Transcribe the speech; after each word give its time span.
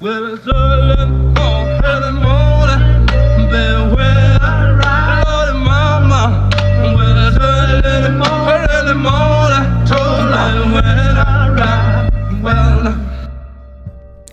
Well, 0.00 0.32
it's 0.32 0.48
all 0.48 0.90
in 0.92 1.36
all, 1.36 2.29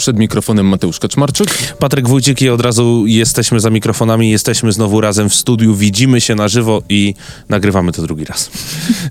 Przed 0.07 0.19
mikrofonem 0.19 0.65
Mateusz 0.67 0.99
Kaczmarczyk. 0.99 1.47
Patryk 1.79 2.07
Wójcik 2.07 2.41
i 2.41 2.49
od 2.49 2.61
razu 2.61 3.03
jesteśmy 3.07 3.59
za 3.59 3.69
mikrofonami, 3.69 4.29
jesteśmy 4.29 4.71
znowu 4.71 5.01
razem 5.01 5.29
w 5.29 5.35
studiu, 5.35 5.75
widzimy 5.75 6.21
się 6.21 6.35
na 6.35 6.47
żywo 6.47 6.81
i 6.89 7.13
nagrywamy 7.49 7.91
to 7.91 8.01
drugi 8.01 8.25
raz. 8.25 8.49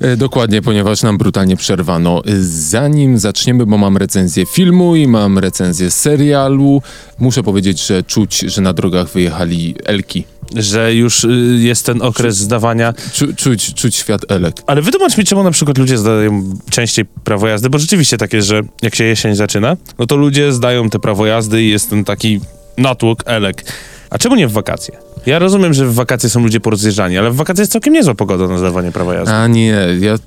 E, 0.01 0.17
dokładnie, 0.17 0.63
ponieważ 0.63 1.03
nam 1.03 1.19
brutalnie 1.19 1.57
przerwano. 1.57 2.23
E, 2.25 2.43
Zanim 2.43 3.19
zaczniemy, 3.19 3.67
bo 3.67 3.79
mam 3.79 3.97
recenzję 3.97 4.47
filmu 4.47 4.97
i 4.97 5.07
mam 5.07 5.39
recenzję 5.39 5.91
serialu, 5.91 6.83
muszę 7.19 7.43
powiedzieć, 7.43 7.87
że 7.87 8.03
czuć, 8.03 8.39
że 8.39 8.63
na 8.63 8.73
drogach 8.73 9.09
wyjechali 9.13 9.75
Elki. 9.85 10.25
Że 10.55 10.95
już 10.95 11.25
y, 11.25 11.59
jest 11.61 11.87
ten 11.87 12.03
okres 12.03 12.37
zdawania. 12.37 12.95
Czu, 13.13 13.35
czuć, 13.35 13.75
czuć 13.75 13.97
świat 13.97 14.21
Elek. 14.29 14.57
Ale 14.67 14.83
wytłumacz 14.83 15.19
mi, 15.19 15.25
czemu 15.25 15.43
na 15.43 15.51
przykład 15.51 15.79
ludzie 15.79 15.99
zdają 15.99 16.59
częściej 16.71 17.05
prawo 17.05 17.49
jazdy, 17.49 17.71
bo 17.71 17.79
rzeczywiście 17.79 18.19
tak 18.19 18.33
jest, 18.33 18.49
że 18.49 18.63
jak 18.83 18.95
się 18.95 19.05
jesień 19.05 19.35
zaczyna, 19.35 19.77
no 19.99 20.07
to 20.07 20.17
ludzie 20.17 20.53
zdają 20.53 20.91
te 20.91 20.99
prawo 20.99 21.27
jazdy 21.27 21.63
i 21.63 21.71
jest 21.71 21.91
ten 21.91 22.05
taki 22.05 22.41
natłok 22.79 23.23
elek. 23.27 23.65
A 24.11 24.19
czemu 24.19 24.35
nie 24.37 24.49
w 24.49 24.53
wakacje? 24.53 24.97
Ja 25.27 25.39
rozumiem, 25.39 25.75
że 25.75 25.87
w 25.87 25.95
wakacje 25.95 26.31
są 26.31 26.43
ludzie 26.43 26.61
porozjeżdżani, 26.61 27.19
ale 27.19 27.31
w 27.31 27.37
wakacje 27.37 27.63
jest 27.63 27.73
całkiem 27.73 27.93
niezła 27.95 28.15
pogoda 28.15 28.49
na 28.49 28.59
zdawanie 28.59 28.93
prawa 28.93 29.15
jazdy. 29.15 29.35
A 29.35 29.47
nie, 29.47 29.77
ja, 30.01 30.15
y, 30.15 30.19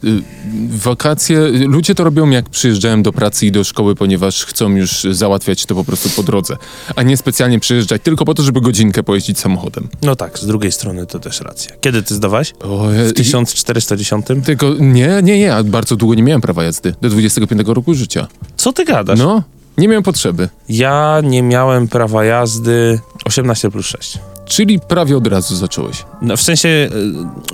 wakacje, 0.70 1.40
ludzie 1.68 1.96
to 1.96 2.04
robią 2.04 2.30
jak 2.30 2.50
przyjeżdżają 2.50 3.04
do 3.04 3.14
pracy 3.14 3.46
i 3.46 3.52
do 3.52 3.64
szkoły, 3.64 3.96
ponieważ 3.96 4.46
chcą 4.46 4.70
już 4.76 5.04
załatwiać 5.12 5.66
to 5.66 5.76
po 5.76 5.84
prostu 5.84 6.10
po 6.10 6.23
drodze, 6.23 6.58
a 6.96 7.04
nie 7.04 7.18
specjalnie 7.18 7.60
przyjeżdżać 7.60 8.02
tylko 8.02 8.26
po 8.26 8.34
to, 8.34 8.44
żeby 8.44 8.62
godzinkę 8.62 9.04
pojeździć 9.04 9.40
samochodem. 9.40 9.88
No 10.02 10.16
tak, 10.16 10.40
z 10.40 10.46
drugiej 10.46 10.72
strony 10.72 11.06
to 11.06 11.20
też 11.20 11.42
racja. 11.42 11.72
Kiedy 11.81 12.03
ty 12.03 12.16
zdawałeś? 12.16 12.53
O, 12.59 12.92
ja- 12.92 13.03
W 13.06 13.14
1410? 13.14 14.25
Tylko 14.46 14.73
nie, 14.80 15.20
nie, 15.23 15.40
nie, 15.40 15.53
bardzo 15.66 15.96
długo 15.96 16.16
nie 16.16 16.23
miałem 16.23 16.42
prawa 16.42 16.64
jazdy. 16.64 16.94
Do 17.02 17.09
25 17.09 17.62
roku 17.68 17.94
życia. 17.94 18.28
Co 18.58 18.73
ty 18.73 18.86
gadasz? 18.86 19.20
No, 19.20 19.44
nie 19.80 19.88
miałem 19.88 20.03
potrzeby. 20.03 20.49
Ja 20.69 21.22
nie 21.23 21.44
miałem 21.44 21.88
prawa 21.88 22.25
jazdy 22.25 22.99
18 23.25 23.72
plus 23.72 23.85
6. 23.85 24.19
Czyli 24.45 24.80
prawie 24.80 25.17
od 25.17 25.27
razu 25.27 25.55
zacząłeś. 25.55 26.05
No, 26.22 26.38
w 26.38 26.41
sensie 26.41 26.69
y, 26.69 26.89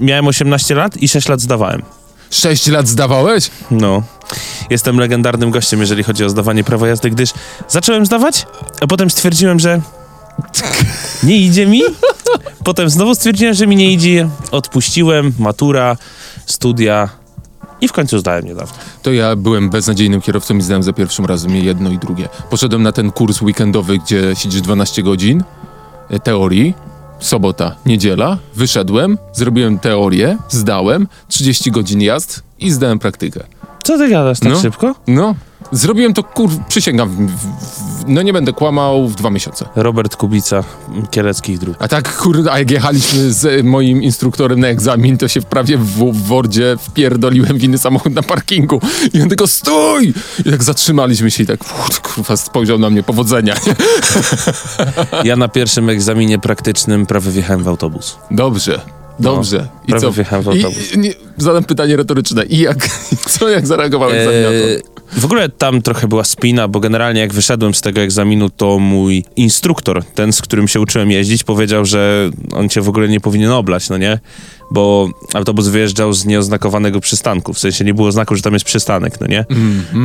miałem 0.01 0.27
18 0.27 0.75
lat 0.75 0.97
i 0.97 1.07
6 1.07 1.29
lat 1.29 1.41
zdawałem. 1.41 1.81
6 2.29 2.67
lat 2.67 2.87
zdawałeś? 2.87 3.49
No. 3.71 4.03
Jestem 4.69 4.99
legendarnym 4.99 5.51
gościem, 5.51 5.79
jeżeli 5.79 6.03
chodzi 6.03 6.25
o 6.25 6.29
zdawanie 6.29 6.63
prawa 6.63 6.87
jazdy, 6.87 7.09
gdyż 7.09 7.33
zacząłem 7.67 8.05
zdawać, 8.05 8.47
a 8.81 8.87
potem 8.87 9.09
stwierdziłem, 9.09 9.59
że 9.59 9.81
nie 11.23 11.37
idzie 11.37 11.65
mi. 11.67 11.81
Potem 12.63 12.89
znowu 12.89 13.15
stwierdziłem, 13.15 13.53
że 13.53 13.67
mi 13.67 13.75
nie 13.75 13.91
idzie. 13.91 14.29
Odpuściłem, 14.51 15.33
matura, 15.39 15.97
studia 16.45 17.09
i 17.81 17.87
w 17.87 17.91
końcu 17.91 18.19
zdałem 18.19 18.45
niedawno. 18.45 18.73
To 19.03 19.11
ja 19.13 19.35
byłem 19.35 19.69
beznadziejnym 19.69 20.21
kierowcą 20.21 20.57
i 20.57 20.61
zdałem 20.61 20.83
za 20.83 20.93
pierwszym 20.93 21.25
razem 21.25 21.55
je 21.55 21.61
jedno 21.61 21.89
i 21.91 21.97
drugie. 21.97 22.29
Poszedłem 22.49 22.83
na 22.83 22.91
ten 22.91 23.11
kurs 23.11 23.41
weekendowy, 23.41 23.97
gdzie 23.99 24.35
siedzisz 24.35 24.61
12 24.61 25.03
godzin 25.03 25.43
e, 26.09 26.19
teorii. 26.19 26.73
Sobota, 27.19 27.75
niedziela, 27.85 28.37
wyszedłem, 28.55 29.17
zrobiłem 29.33 29.79
teorię, 29.79 30.37
zdałem, 30.49 31.07
30 31.27 31.71
godzin 31.71 32.01
jazd 32.01 32.43
i 32.59 32.71
zdałem 32.71 32.99
praktykę. 32.99 33.43
Co 33.83 33.97
ty 33.97 34.09
gadasz 34.09 34.39
tak 34.39 34.51
No. 34.53 34.59
szybko? 34.59 34.95
No, 35.07 35.35
zrobiłem 35.71 36.13
to, 36.13 36.23
kur... 36.23 36.49
przysięgam, 36.67 37.09
w, 37.09 37.31
w, 37.31 37.94
no 38.08 38.22
nie 38.22 38.34
będę 38.34 38.53
kłamał, 38.53 39.08
w 39.08 39.16
dwa 39.16 39.30
miesiące. 39.30 39.66
Robert 39.75 40.16
Kubica, 40.16 40.64
Kieleckich 41.11 41.59
Dróg. 41.59 41.75
A 41.80 41.88
tak, 41.88 42.17
kurde, 42.17 42.52
a 42.52 42.59
jak 42.59 42.72
jechaliśmy 42.72 43.34
z 43.34 43.66
moim 43.66 44.03
instruktorem 44.03 44.59
na 44.59 44.67
egzamin, 44.67 45.17
to 45.17 45.28
się 45.28 45.42
prawie 45.42 45.78
w, 45.78 46.11
w 46.11 46.28
Wordzie 46.28 46.77
wpierdoliłem 46.80 47.58
w 47.58 47.64
inny 47.64 47.77
samochód 47.77 48.14
na 48.14 48.23
parkingu. 48.23 48.82
I 49.14 49.21
on 49.21 49.30
tylko 49.30 49.48
stój! 49.48 50.14
I 50.45 50.52
tak 50.52 50.64
zatrzymaliśmy 50.64 51.32
się 51.32 51.44
i 51.44 51.48
tak, 51.48 51.60
kurwa, 52.02 52.38
spojrzał 52.38 52.80
na 52.80 52.89
mnie, 52.89 53.04
powodzenia. 53.04 53.55
Ja 55.23 55.36
na 55.36 55.48
pierwszym 55.48 55.89
egzaminie 55.89 56.39
praktycznym 56.39 57.05
prawie 57.05 57.32
wjechałem 57.32 57.64
w 57.64 57.67
autobus. 57.67 58.17
Dobrze, 58.32 58.82
dobrze. 59.20 59.67
I 59.83 59.88
prawie 59.88 60.02
co? 60.02 60.11
wjechałem 60.11 60.45
w 60.45 60.48
autobus. 60.48 60.94
I, 60.94 60.99
nie, 60.99 61.14
zadam 61.38 61.64
pytanie 61.64 61.95
retoryczne. 61.95 62.45
I 62.45 62.60
jak, 62.60 62.89
co, 63.30 63.49
jak 63.49 63.67
zareagowałeś? 63.67 64.15
Eee, 64.15 64.82
w 65.11 65.26
ogóle 65.26 65.49
tam 65.49 65.82
trochę 65.82 66.08
była 66.08 66.23
spina, 66.23 66.67
bo 66.67 66.80
generalnie 66.80 67.21
jak 67.21 67.33
wyszedłem 67.33 67.73
z 67.73 67.82
tego 67.82 68.02
egzaminu, 68.02 68.49
to 68.49 68.80
mój 68.80 69.23
instruktor, 69.36 70.04
ten 70.04 70.33
z 70.33 70.42
którym 70.42 70.67
się 70.67 70.80
uczyłem 70.80 71.11
jeździć, 71.11 71.43
powiedział, 71.43 71.86
że 71.86 72.30
on 72.52 72.70
cię 72.70 72.82
w 72.82 72.89
ogóle 72.89 73.08
nie 73.08 73.20
powinien 73.20 73.52
oblać, 73.52 73.89
no 73.89 73.98
nie? 73.98 74.20
Bo 74.71 75.10
autobus 75.33 75.67
wyjeżdżał 75.67 76.14
z 76.14 76.26
nieoznakowanego 76.26 76.99
przystanku, 76.99 77.54
w 77.54 77.60
sensie 77.60 77.86
nie 77.86 77.94
było 77.94 78.11
znaku, 78.11 78.36
że 78.36 78.42
tam 78.42 78.54
jest 78.54 78.65
przystanek, 78.65 79.21
no 79.21 79.27
nie? 79.27 79.45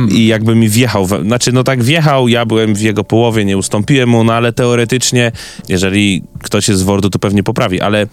I 0.09 0.27
jakby 0.27 0.55
mi 0.55 0.69
wjechał, 0.69 1.05
we, 1.05 1.23
znaczy 1.23 1.51
no 1.51 1.63
tak 1.63 1.83
wjechał, 1.83 2.27
ja 2.27 2.45
byłem 2.45 2.75
w 2.75 2.81
jego 2.81 3.03
połowie, 3.03 3.45
nie 3.45 3.57
ustąpiłem 3.57 4.09
mu, 4.09 4.23
no 4.23 4.33
ale 4.33 4.53
teoretycznie, 4.53 5.31
jeżeli 5.69 6.23
ktoś 6.43 6.67
jest 6.67 6.81
z 6.81 6.83
Wordu, 6.83 7.09
to 7.09 7.19
pewnie 7.19 7.43
poprawi, 7.43 7.81
ale 7.81 8.07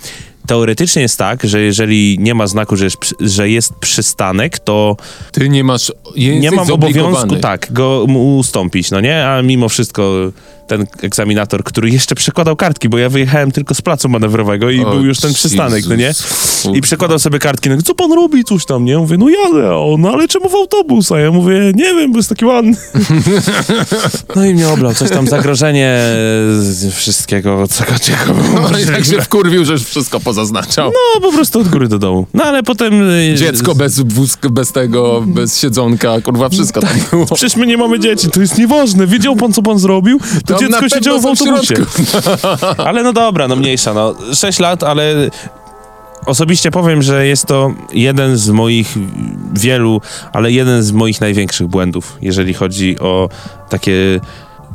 teoretycznie 0.49 1.03
jest 1.03 1.19
tak, 1.19 1.45
że 1.45 1.61
jeżeli 1.61 2.17
nie 2.19 2.35
ma 2.35 2.47
znaku, 2.47 2.77
że 2.77 2.85
jest, 2.85 3.15
że 3.21 3.51
jest 3.51 3.75
przystanek, 3.75 4.59
to 4.59 4.97
Ty 5.33 5.49
nie 5.49 5.65
masz, 5.65 5.93
nie 6.17 6.51
mam 6.51 6.71
obowiązku, 6.71 7.37
tak, 7.37 7.73
go 7.73 8.05
ustąpić, 8.39 8.91
no 8.91 9.01
nie? 9.01 9.27
A 9.27 9.43
mimo 9.43 9.69
wszystko 9.69 10.33
ten 10.69 10.87
egzaminator, 11.03 11.65
który 11.65 11.91
jeszcze 11.91 12.15
przekładał 12.15 12.57
kartki, 12.57 12.89
bo 12.89 12.99
ja 12.99 13.09
wyjechałem 13.09 13.53
tylko 13.53 13.75
z 13.75 13.83
placu 13.83 14.09
manewrowego 14.09 14.71
i 14.71 14.85
O, 14.85 14.91
był 14.91 15.05
już 15.05 15.21
ten 15.21 15.35
przystanek, 15.35 15.85
no 15.89 15.95
nie? 15.97 16.05
Jezus, 16.05 16.65
I 16.75 16.81
przekładał 16.81 17.19
sobie 17.19 17.39
kartki, 17.39 17.71
no 17.71 17.83
co 17.83 17.95
pan 17.95 18.13
robi, 18.13 18.45
coś 18.45 18.65
tam, 18.65 18.85
nie? 18.85 18.99
Mówię, 18.99 19.17
no 19.19 19.27
jadę, 19.29 19.69
a 19.69 19.77
on, 19.77 20.01
no 20.01 20.11
ale 20.11 20.29
czemu 20.29 20.49
w 20.49 20.55
autobus? 20.55 21.13
A 21.13 21.19
ja 21.21 21.31
mówię, 21.31 21.73
nie 21.75 21.95
wiem, 21.95 22.13
bo 22.13 22.19
jest 22.19 22.29
taki 22.29 22.45
ładny. 22.45 22.77
No 24.37 24.45
i 24.45 24.55
mnie 24.55 24.69
oblał, 24.69 24.95
coś 24.95 25.11
tam, 25.11 25.27
zagrożenie 25.27 26.01
wszystkiego, 26.93 27.69
co 27.69 27.85
czego 27.85 28.41
No 28.73 28.79
i 28.79 28.87
tak 28.87 29.05
się 29.05 29.23
wkurwił, 29.23 29.65
że 29.65 29.73
już 29.73 29.83
wszystko 29.85 30.21
pozaznaczał. 30.21 30.91
No, 30.91 31.21
po 31.21 31.33
prostu 31.33 31.61
od 31.61 31.69
góry 31.69 31.89
do 31.89 31.99
dołu. 31.99 32.27
No, 32.35 32.45
ale 32.45 32.63
potem... 32.63 33.11
y, 33.11 33.35
Dziecko 33.37 33.75
bez 33.75 34.01
wózka, 34.01 34.51
bez 34.51 34.73
tego, 34.73 35.25
bez 35.27 35.61
siedzonka, 35.61 36.21
kurwa, 36.21 36.49
wszystko 36.49 36.81
tam 36.81 36.91
było. 37.11 37.27
Przecież 37.27 37.57
my 37.57 37.67
nie 37.67 37.77
mamy 37.77 38.01
dzieci, 38.01 38.31
to 38.31 38.41
jest 38.41 38.59
nieważne. 38.59 39.07
Wiedział 39.07 39.37
pan, 39.37 39.53
co 39.53 39.63
pan 39.63 39.79
zrobił? 39.79 40.21
To 40.47 40.58
Na 40.61 40.69
dziecko 40.69 40.89
siedziało 40.89 41.21
w 41.21 41.27
autobusie. 41.27 41.75
Ale 42.87 43.03
no 43.03 43.13
dobra, 43.13 43.49
no 43.49 43.57
mniejsza, 43.57 43.95
no. 43.95 44.15
6 44.35 44.59
lat, 44.59 44.83
ale 44.83 45.31
osobiście 46.27 46.71
powiem, 46.71 47.03
że 47.03 47.27
jest 47.27 47.47
to 47.47 47.73
jeden 47.93 48.37
z 48.37 48.51
moich 48.51 48.95
wielu, 49.55 50.01
ale 50.33 50.53
jeden 50.53 50.83
z 50.83 50.93
moich 50.93 51.21
największych 51.21 51.67
błędów, 51.67 52.17
jeżeli 52.23 52.55
chodzi 52.55 52.99
o 52.99 53.29
takie 53.69 54.21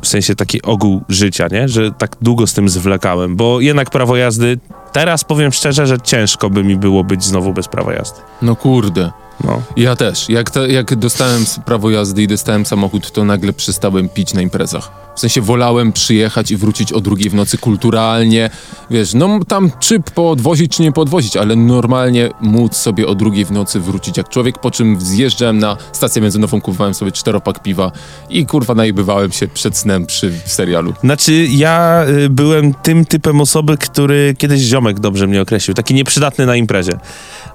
w 0.02 0.08
sensie 0.08 0.34
taki 0.34 0.62
ogół 0.62 1.02
życia, 1.08 1.48
nie? 1.52 1.68
Że 1.68 1.92
tak 1.92 2.16
długo 2.20 2.46
z 2.46 2.54
tym 2.54 2.68
zwlekałem, 2.68 3.36
bo 3.36 3.60
jednak 3.60 3.90
prawo 3.90 4.16
jazdy, 4.16 4.58
teraz 4.92 5.24
powiem 5.24 5.52
szczerze, 5.52 5.86
że 5.86 6.00
ciężko 6.00 6.50
by 6.50 6.64
mi 6.64 6.76
było 6.76 7.04
być 7.04 7.24
znowu 7.24 7.52
bez 7.52 7.68
prawa 7.68 7.92
jazdy. 7.92 8.20
No 8.42 8.56
kurde. 8.56 9.10
No. 9.44 9.62
Ja 9.76 9.96
też. 9.96 10.28
Jak, 10.28 10.50
to, 10.50 10.66
jak 10.66 10.94
dostałem 10.94 11.44
prawo 11.64 11.90
jazdy 11.90 12.22
i 12.22 12.28
dostałem 12.28 12.66
samochód, 12.66 13.12
to 13.12 13.24
nagle 13.24 13.52
przestałem 13.52 14.08
pić 14.08 14.34
na 14.34 14.42
imprezach. 14.42 14.90
W 15.14 15.20
sensie 15.20 15.40
wolałem 15.40 15.92
przyjechać 15.92 16.50
i 16.50 16.56
wrócić 16.56 16.92
o 16.92 17.00
drugiej 17.00 17.30
w 17.30 17.34
nocy 17.34 17.58
kulturalnie. 17.58 18.50
Wiesz, 18.90 19.14
no 19.14 19.40
tam 19.48 19.70
czy 19.80 20.00
podwozić, 20.00 20.76
czy 20.76 20.82
nie 20.82 20.92
podwozić, 20.92 21.36
ale 21.36 21.56
normalnie 21.56 22.30
móc 22.40 22.76
sobie 22.76 23.06
o 23.06 23.14
drugiej 23.14 23.44
w 23.44 23.50
nocy 23.50 23.80
wrócić 23.80 24.16
jak 24.16 24.28
człowiek, 24.28 24.58
po 24.58 24.70
czym 24.70 25.00
zjeżdżałem 25.00 25.58
na 25.58 25.76
stację 25.92 26.22
benzynową, 26.22 26.60
kupowałem 26.60 26.94
sobie 26.94 27.12
czteropak 27.12 27.62
piwa 27.62 27.92
i 28.30 28.46
kurwa 28.46 28.74
najbywałem 28.74 29.32
się 29.32 29.48
przed 29.48 29.76
snem 29.76 30.06
przy 30.06 30.32
serialu. 30.44 30.94
Znaczy, 31.00 31.46
ja 31.50 32.04
y, 32.08 32.30
byłem 32.30 32.74
tym 32.74 33.04
typem 33.04 33.40
osoby, 33.40 33.78
który 33.78 34.34
kiedyś 34.38 34.60
ziomek 34.60 35.00
dobrze 35.00 35.26
mnie 35.26 35.42
określił. 35.42 35.74
Taki 35.74 35.94
nieprzydatny 35.94 36.46
na 36.46 36.56
imprezie. 36.56 36.92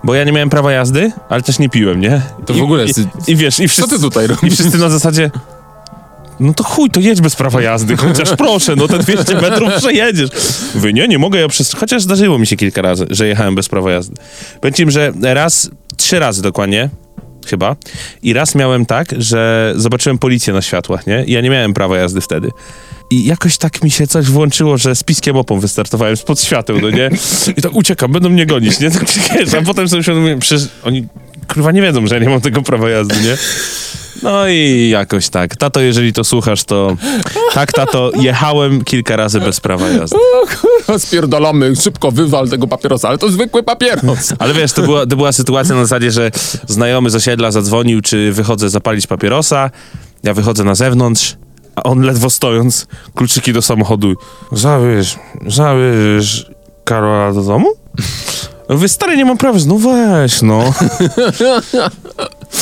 Bo 0.03 0.15
ja 0.15 0.23
nie 0.23 0.31
miałem 0.31 0.49
prawa 0.49 0.71
jazdy, 0.71 1.11
ale 1.29 1.41
też 1.41 1.59
nie 1.59 1.69
piłem, 1.69 1.99
nie? 2.01 2.21
To 2.45 2.53
I, 2.53 2.59
w 2.59 2.63
ogóle 2.63 2.83
I, 2.83 2.87
jest- 2.87 2.99
i 3.27 3.35
wiesz, 3.35 3.59
i 3.59 3.63
Co 3.63 3.73
wszyscy, 3.73 3.95
ty 3.95 3.99
tutaj 4.01 4.25
i 4.25 4.27
robisz? 4.27 4.53
wszyscy 4.53 4.77
na 4.77 4.89
zasadzie... 4.89 5.31
No 6.39 6.53
to 6.53 6.63
chuj, 6.63 6.89
to 6.89 6.99
jedź 6.99 7.21
bez 7.21 7.35
prawa 7.35 7.61
jazdy, 7.61 7.97
chociaż 7.97 8.29
proszę, 8.37 8.75
no 8.75 8.87
te 8.87 8.97
200 8.99 9.35
metrów 9.41 9.73
przejedziesz. 9.77 10.29
Wy 10.75 10.93
nie, 10.93 11.07
nie 11.07 11.17
mogę, 11.19 11.39
ja 11.39 11.47
przez... 11.47 11.73
Chociaż 11.73 12.01
zdarzyło 12.03 12.39
mi 12.39 12.47
się 12.47 12.55
kilka 12.55 12.81
razy, 12.81 13.05
że 13.09 13.27
jechałem 13.27 13.55
bez 13.55 13.69
prawa 13.69 13.91
jazdy. 13.91 14.15
Powiem 14.61 14.91
że 14.91 15.11
raz, 15.21 15.69
trzy 15.97 16.19
razy 16.19 16.41
dokładnie, 16.41 16.89
chyba. 17.47 17.75
I 18.23 18.33
raz 18.33 18.55
miałem 18.55 18.85
tak, 18.85 19.07
że 19.17 19.73
zobaczyłem 19.75 20.17
policję 20.17 20.53
na 20.53 20.61
światłach, 20.61 21.07
nie? 21.07 21.23
I 21.25 21.31
ja 21.31 21.41
nie 21.41 21.49
miałem 21.49 21.73
prawa 21.73 21.97
jazdy 21.97 22.21
wtedy. 22.21 22.49
I 23.11 23.25
jakoś 23.25 23.57
tak 23.57 23.83
mi 23.83 23.91
się 23.91 24.07
coś 24.07 24.25
włączyło, 24.25 24.77
że 24.77 24.95
z 24.95 25.03
piskiem 25.03 25.37
opą 25.37 25.59
wystartowałem 25.59 26.17
spod 26.17 26.41
świateł, 26.41 26.81
no 26.81 26.89
nie? 26.89 27.09
I 27.57 27.61
tak 27.61 27.75
uciekam, 27.75 28.11
będą 28.11 28.29
mnie 28.29 28.45
gonić, 28.45 28.79
nie? 28.79 28.91
Tak, 28.91 29.05
wiesz, 29.39 29.53
a 29.53 29.61
potem 29.61 29.89
sobie 29.89 29.99
uświadomiłem, 29.99 30.39
przecież 30.39 30.67
oni 30.83 31.07
kurwa 31.53 31.71
nie 31.71 31.81
wiedzą, 31.81 32.07
że 32.07 32.15
ja 32.15 32.21
nie 32.21 32.29
mam 32.29 32.41
tego 32.41 32.61
prawa 32.61 32.89
jazdy, 32.89 33.15
nie? 33.15 33.37
No 34.23 34.47
i 34.47 34.89
jakoś 34.89 35.29
tak. 35.29 35.55
Tato, 35.55 35.81
jeżeli 35.81 36.13
to 36.13 36.23
słuchasz, 36.23 36.63
to 36.63 36.97
tak, 37.53 37.73
tato, 37.73 38.11
jechałem 38.19 38.83
kilka 38.83 39.15
razy 39.15 39.39
bez 39.39 39.59
prawa 39.59 39.89
jazdy. 39.89 40.17
O 40.87 40.99
spierdolamy, 40.99 41.75
szybko 41.75 42.11
wywal 42.11 42.49
tego 42.49 42.67
papierosa, 42.67 43.09
ale 43.09 43.17
to 43.17 43.29
zwykły 43.31 43.63
papieros. 43.63 44.33
Ale 44.39 44.53
wiesz, 44.53 44.73
to 44.73 44.81
była, 44.81 45.05
to 45.05 45.15
była 45.15 45.31
sytuacja 45.31 45.75
na 45.75 45.81
zasadzie, 45.85 46.11
że 46.11 46.31
znajomy 46.67 47.09
z 47.09 47.15
osiedla 47.15 47.51
zadzwonił, 47.51 48.01
czy 48.01 48.31
wychodzę 48.31 48.69
zapalić 48.69 49.07
papierosa. 49.07 49.71
Ja 50.23 50.33
wychodzę 50.33 50.63
na 50.63 50.75
zewnątrz, 50.75 51.35
a 51.79 51.83
on 51.83 52.01
ledwo 52.01 52.29
stojąc, 52.29 52.87
kluczyki 53.15 53.53
do 53.53 53.61
samochodu. 53.61 54.13
Zabierz, 54.51 55.19
zabierz 55.47 56.51
Karola 56.83 57.33
do 57.33 57.43
domu? 57.43 57.67
Mówię, 58.69 58.89
stary, 58.89 59.17
nie 59.17 59.25
mam 59.25 59.37
prawa. 59.37 59.59
No 59.67 59.77
weź, 59.77 60.41
no. 60.41 60.73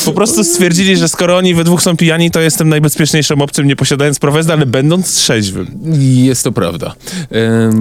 Po 0.05 0.11
prostu 0.11 0.43
stwierdzili, 0.43 0.97
że 0.97 1.09
skoro 1.09 1.37
oni 1.37 1.55
we 1.55 1.63
dwóch 1.63 1.81
są 1.81 1.97
pijani, 1.97 2.31
to 2.31 2.39
jestem 2.39 2.69
najbezpieczniejszą 2.69 3.35
opcją, 3.41 3.63
nie 3.63 3.75
posiadając 3.75 4.19
jazdy, 4.23 4.53
ale 4.53 4.65
będąc 4.65 5.15
trzeźwym. 5.15 5.79
Jest 5.99 6.43
to 6.43 6.51
prawda. 6.51 6.95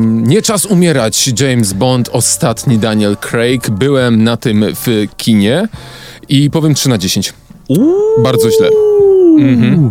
Nie 0.03 0.43
czas 0.43 0.65
umierać, 0.65 1.33
James 1.41 1.73
Bond, 1.73 2.09
ostatni 2.13 2.79
Daniel 2.79 3.17
Craig. 3.17 3.71
Byłem 3.71 4.25
na 4.25 4.37
tym 4.37 4.65
w 4.75 5.07
kinie 5.17 5.69
i 6.29 6.51
powiem 6.51 6.75
3 6.75 6.89
na 6.89 6.99
10. 6.99 7.33
Bardzo 8.23 8.51
źle. 8.51 8.69
Mhm. 9.39 9.91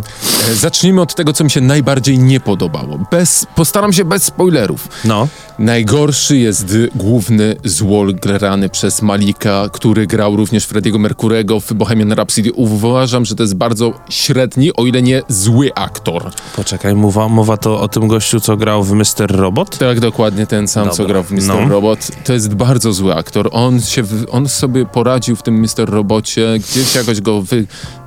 E, 0.50 0.54
Zacznijmy 0.54 1.00
od 1.00 1.14
tego, 1.14 1.32
co 1.32 1.44
mi 1.44 1.50
się 1.50 1.60
najbardziej 1.60 2.18
nie 2.18 2.40
podobało. 2.40 2.98
Bez, 3.10 3.46
postaram 3.54 3.92
się 3.92 4.04
bez 4.04 4.22
spoilerów. 4.22 4.88
No. 5.04 5.28
Najgorszy 5.58 6.36
jest 6.38 6.76
główny 6.94 7.56
złol 7.64 8.14
grany 8.14 8.68
przez 8.68 9.02
Malika, 9.02 9.68
który 9.72 10.06
grał 10.06 10.36
również 10.36 10.64
Frediego 10.64 10.98
Mercurego 10.98 11.60
w 11.60 11.72
Bohemian 11.72 12.12
Rhapsody. 12.12 12.52
Uważam, 12.52 13.24
że 13.24 13.34
to 13.34 13.42
jest 13.42 13.54
bardzo 13.54 13.92
średni, 14.10 14.72
o 14.76 14.86
ile 14.86 15.02
nie 15.02 15.22
zły 15.28 15.70
aktor. 15.74 16.30
Poczekaj, 16.56 16.94
mowa, 16.94 17.28
mowa 17.28 17.56
to 17.56 17.80
o 17.80 17.88
tym 17.88 18.08
gościu, 18.08 18.40
co 18.40 18.56
grał 18.56 18.84
w 18.84 18.92
Mr. 18.92 19.04
Robot? 19.30 19.78
Tak, 19.78 20.00
dokładnie 20.00 20.46
ten 20.46 20.68
sam, 20.68 20.90
co 20.90 20.96
Dobra. 20.96 21.06
grał 21.12 21.22
w 21.22 21.30
Mr. 21.30 21.42
No. 21.62 21.68
Robot. 21.68 22.10
To 22.24 22.32
jest 22.32 22.54
bardzo 22.54 22.92
zły 22.92 23.14
aktor. 23.14 23.48
On, 23.52 23.80
się, 23.80 24.02
w- 24.02 24.26
on 24.30 24.48
sobie 24.48 24.86
poradził 24.86 25.36
w 25.36 25.42
tym 25.42 25.60
Mr. 25.60 25.90
Robocie, 25.90 26.58
gdzieś 26.58 26.94
jakoś 26.94 27.20
go 27.20 27.42
wy, 27.42 27.66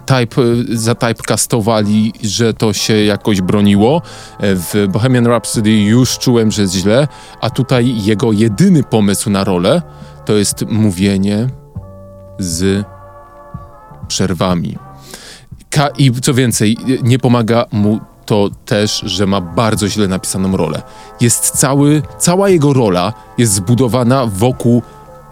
type, 0.09 0.41
zatypecastowali, 0.69 2.13
że 2.23 2.53
to 2.53 2.73
się 2.73 2.93
jakoś 3.03 3.41
broniło. 3.41 4.01
E, 4.39 4.55
W 4.55 4.73
Bohemian 4.89 5.27
Rhapsody 5.27 5.71
już 5.71 6.17
czułem, 6.17 6.51
że 6.51 6.61
jest 6.61 6.73
źle, 6.73 7.07
a 7.41 7.49
tutaj 7.49 8.03
jego 8.03 8.31
jedyny 8.31 8.83
pomysł 8.83 9.29
na 9.29 9.43
rolę 9.43 9.81
to 10.25 10.33
jest 10.33 10.65
mówienie 10.69 11.47
z 12.39 12.85
przerwami. 14.07 14.77
Ka- 15.69 15.89
I 15.97 16.11
co 16.11 16.33
więcej, 16.33 16.77
nie 17.03 17.19
pomaga 17.19 17.65
mu 17.71 17.99
to 18.25 18.49
też, 18.65 19.01
że 19.05 19.27
ma 19.27 19.41
bardzo 19.41 19.87
źle 19.87 20.07
napisaną 20.07 20.57
rolę. 20.57 20.81
Jest 21.21 21.49
cały, 21.49 22.01
cała 22.19 22.49
jego 22.49 22.73
rola 22.73 23.13
jest 23.37 23.53
zbudowana 23.53 24.25
wokół 24.25 24.81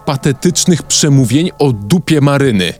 patetycznych 0.04 0.82
przemówień 0.82 1.50
o 1.58 1.72
dupie 1.72 2.20
maryny. 2.20 2.72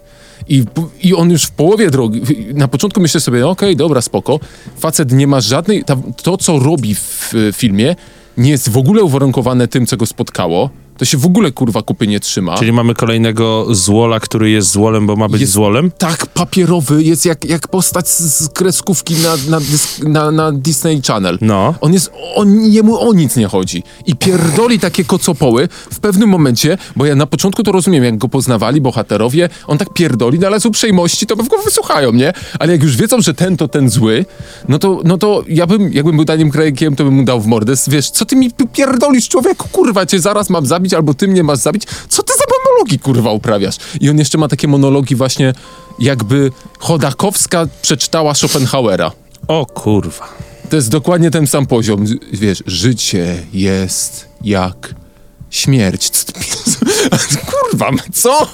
I, 0.48 0.64
I 1.02 1.14
on 1.14 1.30
już 1.30 1.44
w 1.44 1.50
połowie 1.50 1.90
drogi, 1.90 2.20
na 2.54 2.68
początku 2.68 3.00
myślę 3.00 3.20
sobie, 3.20 3.48
okej, 3.48 3.76
dobra, 3.76 4.00
spoko. 4.00 4.40
Facet 4.78 5.12
nie 5.12 5.26
ma 5.26 5.40
żadnej, 5.40 5.84
ta, 5.84 5.96
to 6.22 6.36
co 6.36 6.58
robi 6.58 6.94
w 6.94 7.32
e, 7.48 7.52
filmie 7.52 7.96
nie 8.38 8.50
jest 8.50 8.68
w 8.68 8.76
ogóle 8.76 9.02
uwarunkowane 9.02 9.68
tym, 9.68 9.86
co 9.86 9.96
go 9.96 10.06
spotkało. 10.06 10.70
To 10.98 11.04
się 11.04 11.18
w 11.18 11.26
ogóle 11.26 11.52
kurwa 11.52 11.82
kupy 11.82 12.06
nie 12.06 12.20
trzyma. 12.20 12.56
Czyli 12.58 12.72
mamy 12.72 12.94
kolejnego 12.94 13.66
złola, 13.70 14.20
który 14.20 14.50
jest 14.50 14.70
złolem, 14.70 15.06
bo 15.06 15.16
ma 15.16 15.28
być 15.28 15.40
Jest- 15.40 15.52
złolem? 15.52 15.90
tak 15.98 16.26
papierowy, 16.26 17.02
jest 17.02 17.26
jak, 17.26 17.44
jak 17.44 17.68
postać 17.68 18.08
z, 18.08 18.48
kreskówki 18.48 19.14
na, 19.14 19.36
na, 19.50 19.60
dysk, 19.60 20.04
na, 20.04 20.30
na 20.30 20.52
Disney 20.52 21.02
Channel. 21.06 21.38
No. 21.40 21.74
On 21.80 21.92
jest, 21.92 22.10
on, 22.34 22.60
jemu 22.64 23.08
o 23.08 23.12
nic 23.12 23.36
nie 23.36 23.46
chodzi. 23.46 23.82
I 24.06 24.16
pierdoli 24.16 24.78
takie 24.78 25.04
kocopoły 25.04 25.68
w 25.92 26.00
pewnym 26.00 26.28
momencie, 26.28 26.78
bo 26.96 27.06
ja 27.06 27.14
na 27.14 27.26
początku 27.26 27.62
to 27.62 27.72
rozumiem, 27.72 28.04
jak 28.04 28.18
go 28.18 28.28
poznawali 28.28 28.80
bohaterowie, 28.80 29.48
on 29.66 29.78
tak 29.78 29.92
pierdoli, 29.92 30.38
no 30.38 30.46
ale 30.46 30.60
z 30.60 30.66
uprzejmości 30.66 31.26
to 31.26 31.36
go 31.36 31.58
wysłuchają, 31.64 32.12
nie? 32.12 32.32
Ale 32.58 32.72
jak 32.72 32.82
już 32.82 32.96
wiedzą, 32.96 33.20
że 33.20 33.34
ten 33.34 33.56
to 33.56 33.68
ten 33.68 33.90
zły, 33.90 34.24
no 34.68 34.78
to, 34.78 35.00
no 35.04 35.18
to 35.18 35.44
ja 35.48 35.66
bym, 35.66 35.92
jakbym 35.92 36.16
był 36.16 36.24
Daniem 36.24 36.50
Craigiem, 36.50 36.96
to 36.96 37.04
bym 37.04 37.14
mu 37.14 37.24
dał 37.24 37.40
w 37.40 37.46
mordę. 37.46 37.72
Wiesz, 37.88 38.10
co 38.10 38.24
ty 38.24 38.36
mi 38.36 38.50
pierdolisz, 38.72 39.28
człowieku, 39.28 39.68
kurwa, 39.72 40.06
cię 40.06 40.20
zaraz 40.20 40.50
mam 40.50 40.66
zabić, 40.66 40.87
albo 40.94 41.14
ty 41.14 41.28
mnie 41.28 41.42
masz 41.42 41.58
zabić? 41.58 41.82
Co 42.08 42.22
ty 42.22 42.32
za 42.38 42.44
monologi, 42.58 42.98
kurwa, 42.98 43.32
uprawiasz? 43.32 43.76
I 44.00 44.10
on 44.10 44.18
jeszcze 44.18 44.38
ma 44.38 44.48
takie 44.48 44.68
monologi 44.68 45.14
właśnie, 45.16 45.52
jakby 45.98 46.52
Chodakowska 46.78 47.66
przeczytała 47.82 48.34
Schopenhauera. 48.34 49.12
O 49.48 49.66
kurwa. 49.66 50.28
To 50.70 50.76
jest 50.76 50.90
dokładnie 50.90 51.30
ten 51.30 51.46
sam 51.46 51.66
poziom. 51.66 52.04
Wiesz, 52.32 52.62
życie 52.66 53.42
jest 53.52 54.28
jak 54.40 54.94
śmierć. 55.50 56.10
Kurwa, 57.70 57.90
co? 58.12 58.46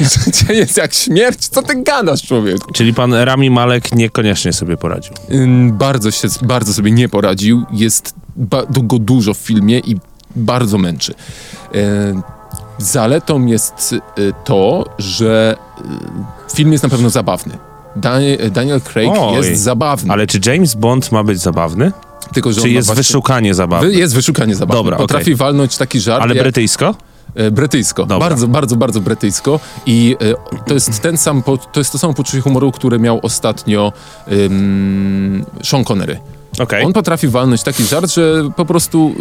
Życie 0.00 0.54
jest 0.54 0.76
jak 0.76 0.94
śmierć? 0.94 1.48
Co 1.48 1.62
ty 1.62 1.82
gadasz, 1.82 2.22
człowieku? 2.22 2.72
Czyli 2.72 2.94
pan 2.94 3.14
Rami 3.14 3.50
Malek 3.50 3.92
niekoniecznie 3.92 4.52
sobie 4.52 4.76
poradził. 4.76 5.12
Ym, 5.30 5.72
Bardzo, 5.78 6.10
się, 6.10 6.28
bardzo 6.42 6.72
sobie 6.74 6.90
nie 6.90 7.08
poradził. 7.08 7.64
Jest 7.72 8.14
ba- 8.36 8.66
go 8.70 8.98
dużo 8.98 9.34
w 9.34 9.38
filmie 9.38 9.78
i 9.78 9.96
bardzo 10.36 10.78
męczy. 10.78 11.14
E, 11.74 11.76
Zaletą 12.78 13.46
jest 13.46 13.92
e, 13.92 13.98
to, 14.44 14.84
że 14.98 15.56
e, 16.48 16.54
film 16.54 16.72
jest 16.72 16.84
na 16.84 16.90
pewno 16.90 17.10
zabawny. 17.10 17.58
Daniel, 18.50 18.80
Craig 18.80 19.10
Oj. 19.18 19.36
jest 19.36 19.62
zabawny. 19.62 20.12
Ale 20.12 20.26
czy 20.26 20.40
James 20.46 20.74
Bond 20.74 21.12
ma 21.12 21.24
być 21.24 21.38
zabawny? 21.40 21.92
tylko, 22.34 22.52
że 22.52 22.60
Czy 22.60 22.70
jest 22.70 22.86
właśnie- 22.86 23.00
wyszukanie 23.00 23.54
zabawny? 23.54 23.88
Wy- 23.88 23.94
Jest 23.94 24.14
wyszukanie 24.14 24.54
zabawne. 24.54 24.78
Dobra, 24.78 24.96
Potrafi 24.96 25.22
okej. 25.24 25.36
walnąć 25.36 25.76
taki 25.76 26.00
żart. 26.00 26.22
Ale 26.22 26.34
jak- 26.34 26.44
brytyjsko? 26.44 26.94
Brytyjsko. 27.52 28.06
Dobra. 28.06 28.28
Bardzo, 28.28 28.48
bardzo, 28.48 28.76
bardzo 28.76 29.00
brytyjsko. 29.00 29.60
I 29.86 30.16
to 30.66 30.74
jest 30.74 31.00
ten 31.02 31.16
sam, 31.16 31.42
po, 31.42 31.56
to 31.58 31.80
jest 31.80 31.92
to 31.92 31.98
samo 31.98 32.14
poczucie 32.14 32.40
humoru, 32.40 32.72
które 32.72 32.98
miał 32.98 33.20
ostatnio 33.22 33.92
ym, 34.32 35.44
Sean 35.64 35.84
Connery. 35.84 36.18
Okej. 36.60 36.84
On 36.84 36.92
potrafi 36.92 37.28
walnąć 37.28 37.62
taki 37.62 37.84
żart, 37.84 38.12
że 38.12 38.50
po 38.56 38.64
prostu 38.64 39.14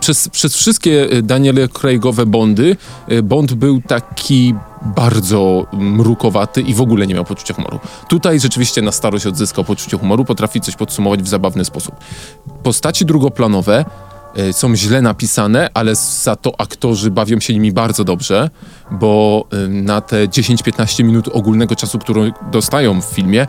przez, 0.00 0.28
przez 0.28 0.56
wszystkie 0.56 1.10
e, 1.10 1.22
Daniele 1.22 1.68
Craigowe 1.68 2.26
Bondy 2.26 2.76
e, 3.08 3.22
Bond 3.22 3.54
był 3.54 3.80
taki 3.80 4.54
bardzo 4.96 5.66
mrukowaty 5.72 6.60
i 6.60 6.74
w 6.74 6.80
ogóle 6.80 7.06
nie 7.06 7.14
miał 7.14 7.24
poczucia 7.24 7.54
humoru. 7.54 7.78
Tutaj 8.08 8.40
rzeczywiście 8.40 8.82
na 8.82 8.92
starość 8.92 9.26
odzyskał 9.26 9.64
poczucie 9.64 9.98
humoru, 9.98 10.24
potrafi 10.24 10.60
coś 10.60 10.76
podsumować 10.76 11.22
w 11.22 11.28
zabawny 11.28 11.64
sposób. 11.64 11.94
Postaci 12.62 13.04
drugoplanowe 13.04 13.84
e, 14.36 14.52
są 14.52 14.76
źle 14.76 15.02
napisane, 15.02 15.70
ale 15.74 15.94
za 15.94 16.36
to 16.36 16.52
aktorzy 16.60 17.10
bawią 17.10 17.40
się 17.40 17.52
nimi 17.52 17.72
bardzo 17.72 18.04
dobrze, 18.04 18.50
bo 18.90 19.44
na 19.68 20.00
te 20.00 20.26
10-15 20.26 21.04
minut 21.04 21.28
ogólnego 21.28 21.76
czasu, 21.76 21.98
którą 21.98 22.30
dostają 22.52 23.02
w 23.02 23.04
filmie, 23.04 23.46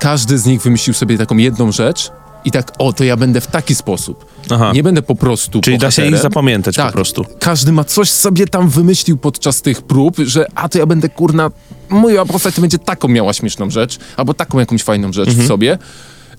każdy 0.00 0.38
z 0.38 0.46
nich 0.46 0.62
wymyślił 0.62 0.94
sobie 0.94 1.18
taką 1.18 1.36
jedną 1.36 1.72
rzecz 1.72 2.10
i 2.44 2.50
tak, 2.50 2.72
o, 2.78 2.92
to 2.92 3.04
ja 3.04 3.16
będę 3.16 3.40
w 3.40 3.46
taki 3.46 3.74
sposób. 3.74 4.26
Aha. 4.50 4.72
Nie 4.74 4.82
będę 4.82 5.02
po 5.02 5.14
prostu 5.14 5.60
Czyli 5.60 5.78
da 5.78 5.90
się 5.90 6.02
ich 6.02 6.08
bohaterem. 6.10 6.22
zapamiętać 6.32 6.76
Tak, 6.76 6.86
po 6.86 6.92
prostu. 6.92 7.24
każdy 7.40 7.72
ma 7.72 7.84
coś 7.84 8.10
sobie 8.10 8.46
tam 8.46 8.68
wymyślił 8.68 9.16
podczas 9.16 9.62
tych 9.62 9.82
prób, 9.82 10.16
że 10.18 10.46
a 10.54 10.68
to 10.68 10.78
ja 10.78 10.86
będę 10.86 11.08
kurna, 11.08 11.50
moja 11.88 12.24
postać 12.24 12.60
będzie 12.60 12.78
taką 12.78 13.08
miała 13.08 13.32
śmieszną 13.32 13.70
rzecz, 13.70 13.98
albo 14.16 14.34
taką 14.34 14.58
jakąś 14.58 14.82
fajną 14.82 15.12
rzecz 15.12 15.28
Mhm. 15.28 15.44
w 15.46 15.48
sobie. 15.48 15.78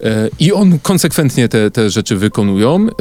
E, 0.04 0.30
I 0.40 0.54
on 0.54 0.80
konsekwentnie 0.80 1.50
te, 1.50 1.72
te 1.72 1.90
rzeczy 1.90 2.16
wykonują. 2.16 2.88
E, 2.88 2.94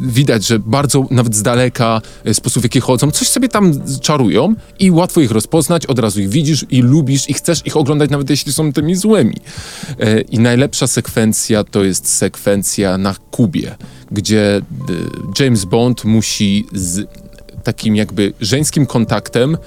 Widać, 0.00 0.46
że 0.46 0.58
bardzo 0.58 1.06
nawet 1.10 1.34
z 1.34 1.42
daleka 1.42 2.02
e, 2.24 2.34
sposób, 2.34 2.60
w 2.62 2.64
jaki 2.64 2.80
chodzą, 2.80 3.10
coś 3.10 3.28
sobie 3.28 3.48
tam 3.48 3.72
czarują 4.00 4.54
i 4.78 4.90
łatwo 4.90 5.20
ich 5.20 5.30
rozpoznać, 5.30 5.86
od 5.86 5.98
razu 5.98 6.20
ich 6.20 6.28
widzisz 6.28 6.66
i 6.70 6.82
lubisz 6.82 7.30
i 7.30 7.34
chcesz 7.34 7.66
ich 7.66 7.76
oglądać, 7.76 8.10
nawet 8.10 8.30
jeśli 8.30 8.52
są 8.52 8.72
tymi 8.72 8.96
złymi. 8.96 9.36
I 10.30 10.38
najlepsza 10.38 10.86
sekwencja 10.86 11.64
to 11.64 11.84
jest 11.84 12.08
sekwencja 12.08 12.98
na 12.98 13.14
Kubie, 13.30 13.76
gdzie 14.10 14.62
James 15.40 15.64
Bond 15.64 16.04
musi 16.04 16.66
z 16.72 17.08
takim 17.64 17.96
jakby 17.96 18.32
żeńskim 18.40 18.86
kontaktem 18.86 19.58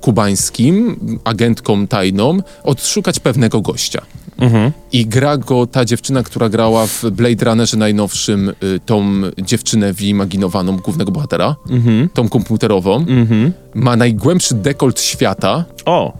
kubańskim, 0.00 0.96
agentką 1.24 1.86
tajną, 1.86 2.38
odszukać 2.62 3.20
pewnego 3.20 3.60
gościa. 3.60 4.02
I 4.92 5.06
gra 5.06 5.36
go 5.36 5.66
ta 5.66 5.84
dziewczyna, 5.84 6.22
która 6.22 6.48
grała 6.48 6.86
w 6.86 7.04
Blade 7.10 7.44
Runnerze 7.44 7.76
najnowszym, 7.76 8.48
y, 8.48 8.80
tą 8.86 9.04
dziewczynę 9.38 9.92
wyimaginowaną, 9.92 10.76
głównego 10.76 11.12
bohatera, 11.12 11.56
tą 12.14 12.28
komputerową. 12.28 13.04
Ma 13.74 13.96
najgłębszy 13.96 14.54
dekolt 14.54 15.00
świata 15.00 15.64
O, 15.84 16.12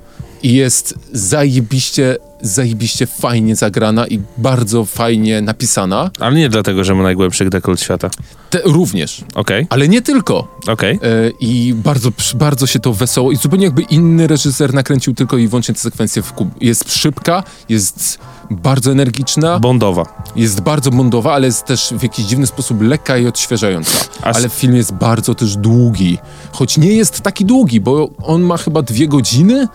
i 0.42 0.52
jest 0.52 0.94
zajebiście 1.12 2.16
zajebiście 2.48 3.06
fajnie 3.06 3.56
zagrana 3.56 4.06
i 4.06 4.20
bardzo 4.38 4.84
fajnie 4.84 5.40
napisana. 5.42 6.10
Ale 6.20 6.36
nie 6.36 6.48
dlatego, 6.48 6.84
że 6.84 6.94
ma 6.94 7.02
najgłębszy 7.02 7.50
dekolt 7.50 7.80
świata. 7.80 8.10
Te, 8.50 8.60
również, 8.64 9.24
Okej, 9.34 9.66
ale 9.70 9.88
nie 9.88 10.02
tylko. 10.02 10.58
okej. 10.68 10.94
E, 11.02 11.30
I 11.40 11.74
bardzo, 11.74 12.10
bardzo 12.34 12.66
się 12.66 12.78
to 12.78 12.92
wesoło 12.92 13.32
i 13.32 13.36
zupełnie 13.36 13.64
jakby 13.64 13.82
inny 13.82 14.26
reżyser 14.26 14.74
nakręcił 14.74 15.14
tylko 15.14 15.36
i 15.36 15.48
wyłącznie 15.48 15.74
tę 15.74 15.80
sekwencję 15.80 16.22
w 16.22 16.32
kub. 16.32 16.48
Jest 16.60 16.94
szybka, 16.96 17.42
jest 17.68 18.18
bardzo 18.50 18.92
energiczna, 18.92 19.58
Bondowa. 19.60 20.22
jest 20.36 20.60
bardzo 20.60 20.90
bondowa, 20.90 21.32
ale 21.32 21.46
jest 21.46 21.64
też 21.64 21.94
w 21.98 22.02
jakiś 22.02 22.24
dziwny 22.26 22.46
sposób 22.46 22.82
lekka 22.82 23.18
i 23.18 23.26
odświeżająca. 23.26 23.98
Ale 24.22 24.48
film 24.48 24.76
jest 24.76 24.92
bardzo 24.92 25.34
też 25.34 25.56
długi. 25.56 26.18
Choć 26.52 26.78
nie 26.78 26.92
jest 26.92 27.20
taki 27.20 27.44
długi, 27.44 27.80
bo 27.80 28.08
on 28.22 28.42
ma 28.42 28.56
chyba 28.56 28.82
dwie 28.82 29.08
godziny. 29.08 29.68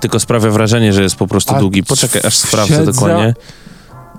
Tylko 0.00 0.20
sprawia 0.20 0.50
wrażenie, 0.50 0.92
że 0.92 1.02
jest 1.02 1.16
po 1.16 1.26
prostu 1.26 1.54
A 1.54 1.58
długi. 1.60 1.82
Poczekaj, 2.08 2.28
aż 2.28 2.36
sprawdzę 2.36 2.74
siedza- 2.74 2.92
dokładnie. 2.92 3.34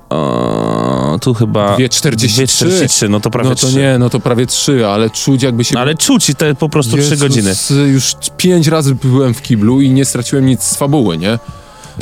O, 0.10 1.18
tu 1.22 1.34
chyba... 1.34 1.78
2,43. 1.78 2.46
2,43, 2.46 3.10
no 3.10 3.20
to 3.20 3.30
prawie 3.30 3.50
no 3.50 3.56
to 3.56 3.68
3. 3.68 3.78
nie, 3.78 3.98
no 4.00 4.10
to 4.10 4.20
prawie 4.20 4.46
trzy, 4.46 4.88
ale 4.88 5.10
czuć 5.10 5.44
jakby 5.44 5.64
się... 5.64 5.80
Ale 5.80 5.96
czuć 5.96 6.30
i 6.30 6.36
te 6.36 6.56
po 6.56 6.70
prostu 6.70 6.92
3 6.92 7.02
Jezus, 7.02 7.20
godziny. 7.20 7.56
Już 7.94 8.16
pięć 8.38 8.68
razy 8.68 8.96
byłem 8.96 9.34
w 9.34 9.42
kiblu 9.42 9.82
i 9.82 9.90
nie 9.90 10.06
straciłem 10.06 10.46
nic 10.46 10.64
z 10.64 10.76
fabuły, 10.76 11.18
nie? 11.18 11.40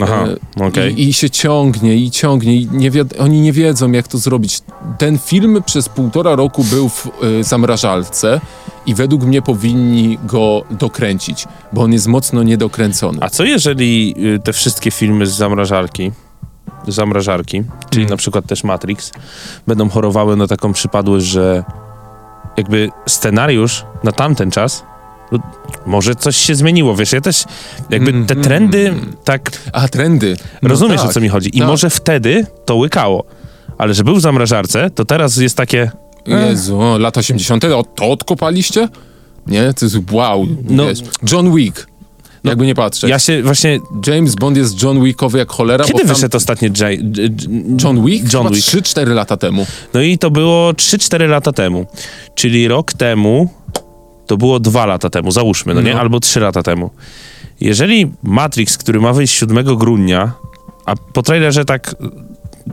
Aha, 0.03 0.25
E, 0.61 0.65
okej. 0.67 1.01
I, 1.01 1.09
I 1.09 1.13
się 1.13 1.29
ciągnie, 1.29 1.95
i 1.95 2.11
ciągnie. 2.11 2.55
I 2.55 2.67
nie 2.71 2.91
wiad- 2.91 3.13
oni 3.19 3.41
nie 3.41 3.51
wiedzą, 3.53 3.91
jak 3.91 4.07
to 4.07 4.17
zrobić. 4.17 4.59
Ten 4.97 5.17
film 5.19 5.63
przez 5.65 5.89
półtora 5.89 6.35
roku 6.35 6.63
był 6.63 6.89
w 6.89 7.07
y, 7.23 7.43
zamrażalce 7.43 8.41
i 8.85 8.95
według 8.95 9.23
mnie 9.23 9.41
powinni 9.41 10.17
go 10.23 10.63
dokręcić, 10.71 11.45
bo 11.73 11.81
on 11.81 11.93
jest 11.93 12.07
mocno 12.07 12.43
niedokręcony. 12.43 13.17
A 13.21 13.29
co 13.29 13.43
jeżeli 13.43 14.15
y, 14.35 14.39
te 14.39 14.53
wszystkie 14.53 14.91
filmy 14.91 15.27
z 15.27 15.31
zamrażarki, 15.35 16.11
zamrażarki, 16.87 17.63
czyli 17.89 18.01
Mm. 18.03 18.09
na 18.09 18.17
przykład 18.17 18.45
też 18.45 18.63
Matrix, 18.63 19.11
będą 19.67 19.89
chorowały 19.89 20.35
na 20.35 20.47
taką 20.47 20.73
przypadłość, 20.73 21.25
że 21.25 21.63
jakby 22.57 22.89
scenariusz 23.07 23.85
na 24.03 24.11
tamten 24.11 24.51
czas, 24.51 24.83
może 25.85 26.15
coś 26.15 26.37
się 26.37 26.55
zmieniło, 26.55 26.95
wiesz, 26.95 27.11
ja 27.13 27.21
też 27.21 27.43
jakby 27.89 28.11
te 28.11 28.17
Mhm. 28.17 28.41
trendy 28.41 28.93
tak, 29.23 29.51
A, 29.73 29.87
trendy. 29.87 30.37
No 30.61 30.69
rozumiesz 30.69 31.01
tak. 31.01 31.09
o 31.09 31.13
co 31.13 31.21
mi 31.21 31.29
chodzi 31.29 31.57
i 31.57 31.59
tak. 31.59 31.67
może 31.67 31.89
wtedy 31.89 32.45
to 32.65 32.75
łykało, 32.75 33.23
ale 33.77 33.93
że 33.93 34.03
był 34.03 34.15
w 34.15 34.21
zamrażarce, 34.21 34.89
to 34.89 35.05
teraz 35.05 35.37
jest 35.37 35.57
takie, 35.57 35.91
Jezu, 36.27 36.79
o, 36.81 36.97
lata 36.97 37.19
80. 37.19 37.63
O, 37.65 37.83
to 37.95 38.11
odkopaliście? 38.11 38.89
Nie? 39.47 39.73
To 39.73 39.85
jest 39.85 39.97
wow. 40.11 40.47
No. 40.69 40.85
wiesz. 40.87 40.99
John 41.31 41.55
Wick. 41.55 41.87
Jakby 42.43 42.65
nie 42.65 42.75
patrzeć. 42.75 43.09
ja 43.09 43.19
się 43.19 43.43
właśnie, 43.43 43.79
James 44.07 44.35
Bond 44.35 44.57
jest 44.57 44.83
John 44.83 45.03
Wickowy 45.03 45.37
jak 45.37 45.51
cholera. 45.51 45.85
kiedy 45.85 45.93
bo 45.99 45.99
tam- 46.07 46.15
wyszedł 46.15 46.37
ostatnio 46.37 46.67
J, 46.67 46.99
John 47.83 48.05
Wick? 48.05 48.33
John 48.33 48.47
Wick. 48.53 48.67
3-4 48.67 49.07
lata 49.13 49.37
temu. 49.37 49.65
No 49.93 50.01
i 50.01 50.17
to 50.17 50.31
było 50.31 50.71
3-4 50.73 51.27
lata 51.29 51.51
temu. 51.51 51.85
Czyli 52.35 52.67
rok 52.67 52.93
temu, 52.93 53.49
to 54.27 54.37
było 54.37 54.59
2 54.59 54.85
lata 54.85 55.09
temu, 55.09 55.31
załóżmy, 55.31 55.73
no 55.73 55.81
nie? 55.81 55.93
No. 55.93 55.99
Albo 55.99 56.19
3 56.19 56.39
lata 56.39 56.63
temu. 56.63 56.89
Jeżeli 57.61 58.11
Matrix, 58.23 58.77
który 58.77 59.01
ma 59.01 59.13
wyjść 59.13 59.39
7 59.39 59.65
grudnia, 59.77 60.31
a 60.85 60.95
po 60.95 61.23
trailerze 61.23 61.65
tak, 61.65 61.95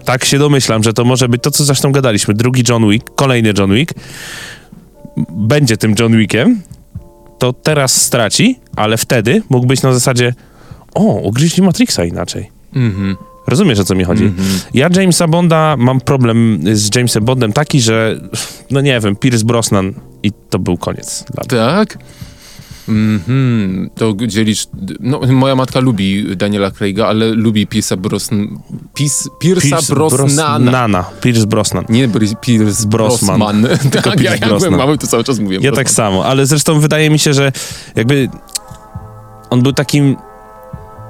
tak 0.04 0.24
się 0.24 0.38
domyślam, 0.38 0.82
że 0.82 0.92
to 0.92 1.04
może 1.04 1.28
być 1.28 1.42
to, 1.42 1.50
co 1.50 1.64
zresztą 1.64 1.92
gadaliśmy, 1.92 2.34
drugi 2.34 2.62
John 2.68 2.90
Wick, 2.90 3.10
kolejny 3.14 3.52
John 3.58 3.74
Wick, 3.74 3.94
będzie 5.30 5.76
tym 5.76 5.94
John 5.98 6.16
Wickiem, 6.16 6.60
to 7.38 7.52
teraz 7.52 8.02
straci, 8.02 8.58
ale 8.76 8.96
wtedy 8.96 9.42
mógł 9.50 9.66
być 9.66 9.82
na 9.82 9.92
zasadzie 9.92 10.34
o, 10.94 11.02
ugryźli 11.02 11.62
Matrixa 11.62 12.04
inaczej. 12.04 12.50
Mhm. 12.74 13.16
Rozumiesz, 13.46 13.78
o 13.78 13.84
co 13.84 13.94
mi 13.94 14.04
chodzi? 14.04 14.32
Ja 14.74 14.88
Jamesa 14.96 15.28
Bonda 15.28 15.76
mam 15.78 16.00
problem 16.00 16.60
z 16.72 16.96
Jamesem 16.96 17.24
Bondem 17.24 17.52
taki, 17.52 17.80
że 17.80 18.20
no 18.70 18.80
nie 18.80 19.00
wiem, 19.00 19.16
Pierce 19.16 19.44
Brosnan 19.44 19.94
i 20.22 20.32
to 20.50 20.58
był 20.58 20.76
koniec. 20.76 21.24
Tak? 21.48 21.98
Mhm. 22.88 23.90
To 23.94 24.14
dzielisz... 24.26 24.66
No, 25.00 25.20
moja 25.20 25.54
matka 25.54 25.80
lubi 25.80 26.36
Daniela 26.36 26.70
Craiga, 26.70 27.06
ale 27.06 27.26
lubi 27.34 27.66
Pierce'a 27.66 27.96
Brosnan... 27.96 28.58
Pierce, 28.94 29.28
Pierce'a 29.42 29.94
Brosnana. 29.94 30.58
Brosnana. 30.58 31.04
Pierce 31.20 31.46
Brosnan. 31.46 31.84
Nie 31.88 32.08
Pierce 32.40 32.86
Brosnan. 32.86 33.38
Brosnan. 33.38 33.66
Tylko 33.90 34.02
tak, 34.10 34.18
Pierce 34.18 34.38
ja 34.40 34.48
Brosnan. 34.48 34.76
mały, 34.76 34.98
to 34.98 35.06
cały 35.06 35.24
czas 35.24 35.38
mówiłem. 35.38 35.62
Ja 35.62 35.70
tak 35.70 35.84
Brosnan. 35.84 35.94
samo, 36.12 36.24
ale 36.24 36.46
zresztą 36.46 36.80
wydaje 36.80 37.10
mi 37.10 37.18
się, 37.18 37.34
że 37.34 37.52
jakby 37.96 38.28
on 39.50 39.62
był 39.62 39.72
takim 39.72 40.16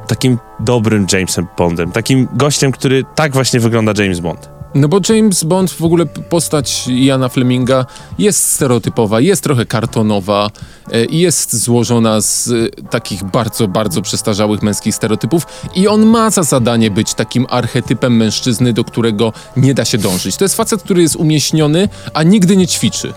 takim 0.06 0.38
dobrym 0.60 1.06
Jamesem 1.12 1.46
Bondem, 1.58 1.92
takim 1.92 2.28
gościem, 2.32 2.72
który 2.72 3.04
tak 3.14 3.32
właśnie 3.32 3.60
wygląda 3.60 4.02
James 4.02 4.20
Bond. 4.20 4.59
No 4.74 4.88
bo 4.88 5.00
James 5.08 5.44
Bond, 5.44 5.70
w 5.70 5.84
ogóle 5.84 6.06
postać 6.06 6.88
Iana 6.88 7.28
Fleminga 7.28 7.86
jest 8.18 8.50
stereotypowa, 8.52 9.20
jest 9.20 9.42
trochę 9.42 9.66
kartonowa 9.66 10.50
e, 10.92 11.04
jest 11.04 11.56
złożona 11.56 12.20
z 12.20 12.48
e, 12.48 12.82
takich 12.90 13.24
bardzo, 13.24 13.68
bardzo 13.68 14.02
przestarzałych 14.02 14.62
męskich 14.62 14.94
stereotypów 14.94 15.46
i 15.74 15.88
on 15.88 16.06
ma 16.06 16.30
za 16.30 16.42
zadanie 16.42 16.90
być 16.90 17.14
takim 17.14 17.46
archetypem 17.50 18.16
mężczyzny, 18.16 18.72
do 18.72 18.84
którego 18.84 19.32
nie 19.56 19.74
da 19.74 19.84
się 19.84 19.98
dążyć. 19.98 20.36
To 20.36 20.44
jest 20.44 20.56
facet, 20.56 20.82
który 20.82 21.02
jest 21.02 21.16
umieśniony, 21.16 21.88
a 22.14 22.22
nigdy 22.22 22.56
nie 22.56 22.66
ćwiczy. 22.66 23.12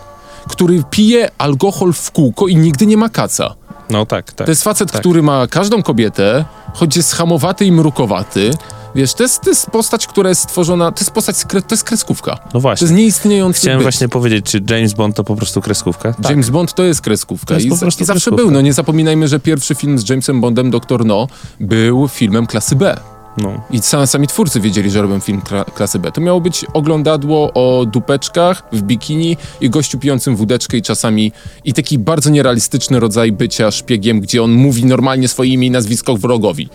Który 0.49 0.83
pije 0.89 1.31
alkohol 1.37 1.93
w 1.93 2.11
kółko 2.11 2.47
i 2.47 2.55
nigdy 2.55 2.85
nie 2.85 2.97
ma 2.97 3.09
kaca. 3.09 3.55
No 3.89 4.05
tak, 4.05 4.33
tak. 4.33 4.45
To 4.45 4.51
jest 4.51 4.63
facet, 4.63 4.91
tak. 4.91 5.01
który 5.01 5.23
ma 5.23 5.47
każdą 5.47 5.83
kobietę, 5.83 6.45
choć 6.73 6.97
jest 6.97 7.13
hamowaty 7.13 7.65
i 7.65 7.71
mrukowaty. 7.71 8.51
Wiesz, 8.95 9.13
to 9.13 9.23
jest, 9.23 9.41
to 9.41 9.49
jest 9.49 9.71
postać, 9.71 10.07
która 10.07 10.29
jest 10.29 10.41
stworzona, 10.41 10.91
to 10.91 10.99
jest 10.99 11.11
postać, 11.11 11.35
to 11.49 11.57
jest 11.75 11.83
kreskówka. 11.83 12.39
No 12.45 12.51
To 12.51 12.59
właśnie. 12.59 12.85
jest 12.85 12.97
nieistniejący 12.97 13.59
Chciałem 13.61 13.79
byt. 13.79 13.83
właśnie 13.83 14.09
powiedzieć, 14.09 14.45
czy 14.45 14.63
James 14.69 14.93
Bond 14.93 15.15
to 15.15 15.23
po 15.23 15.35
prostu 15.35 15.61
kreskówka? 15.61 16.13
Tak. 16.13 16.29
James 16.31 16.49
Bond 16.49 16.73
to 16.73 16.83
jest 16.83 17.01
kreskówka 17.01 17.47
To 17.47 17.53
jest 17.53 17.65
I, 17.65 17.69
i 17.69 17.75
zawsze 17.75 18.05
kreskówka. 18.05 18.35
był. 18.37 18.51
No 18.51 18.61
nie 18.61 18.73
zapominajmy, 18.73 19.27
że 19.27 19.39
pierwszy 19.39 19.75
film 19.75 19.99
z 19.99 20.09
Jamesem 20.09 20.41
Bondem, 20.41 20.71
Doktor 20.71 21.05
No, 21.05 21.27
był 21.59 22.07
filmem 22.07 22.45
klasy 22.47 22.75
B. 22.75 22.97
No. 23.37 23.61
I 23.71 23.79
sami, 23.81 24.07
sami 24.07 24.27
twórcy 24.27 24.59
wiedzieli, 24.59 24.91
że 24.91 25.01
robią 25.01 25.19
film 25.19 25.41
kla- 25.41 25.65
klasy 25.73 25.99
B. 25.99 26.11
To 26.11 26.21
miało 26.21 26.41
być 26.41 26.65
oglądadło 26.73 27.53
o 27.53 27.85
dupeczkach 27.85 28.63
w 28.71 28.81
bikini 28.81 29.37
i 29.61 29.69
gościu 29.69 29.99
pijącym 29.99 30.35
wódeczkę 30.35 30.77
i 30.77 30.81
czasami 30.81 31.31
i 31.65 31.73
taki 31.73 31.99
bardzo 31.99 32.29
nierealistyczny 32.29 32.99
rodzaj 32.99 33.31
bycia 33.31 33.71
szpiegiem, 33.71 34.21
gdzie 34.21 34.43
on 34.43 34.51
mówi 34.51 34.85
normalnie 34.85 35.27
swoje 35.27 35.49
imię 35.53 35.67
i 35.67 35.71
nazwisko 35.71 36.17
wrogowi. 36.17 36.69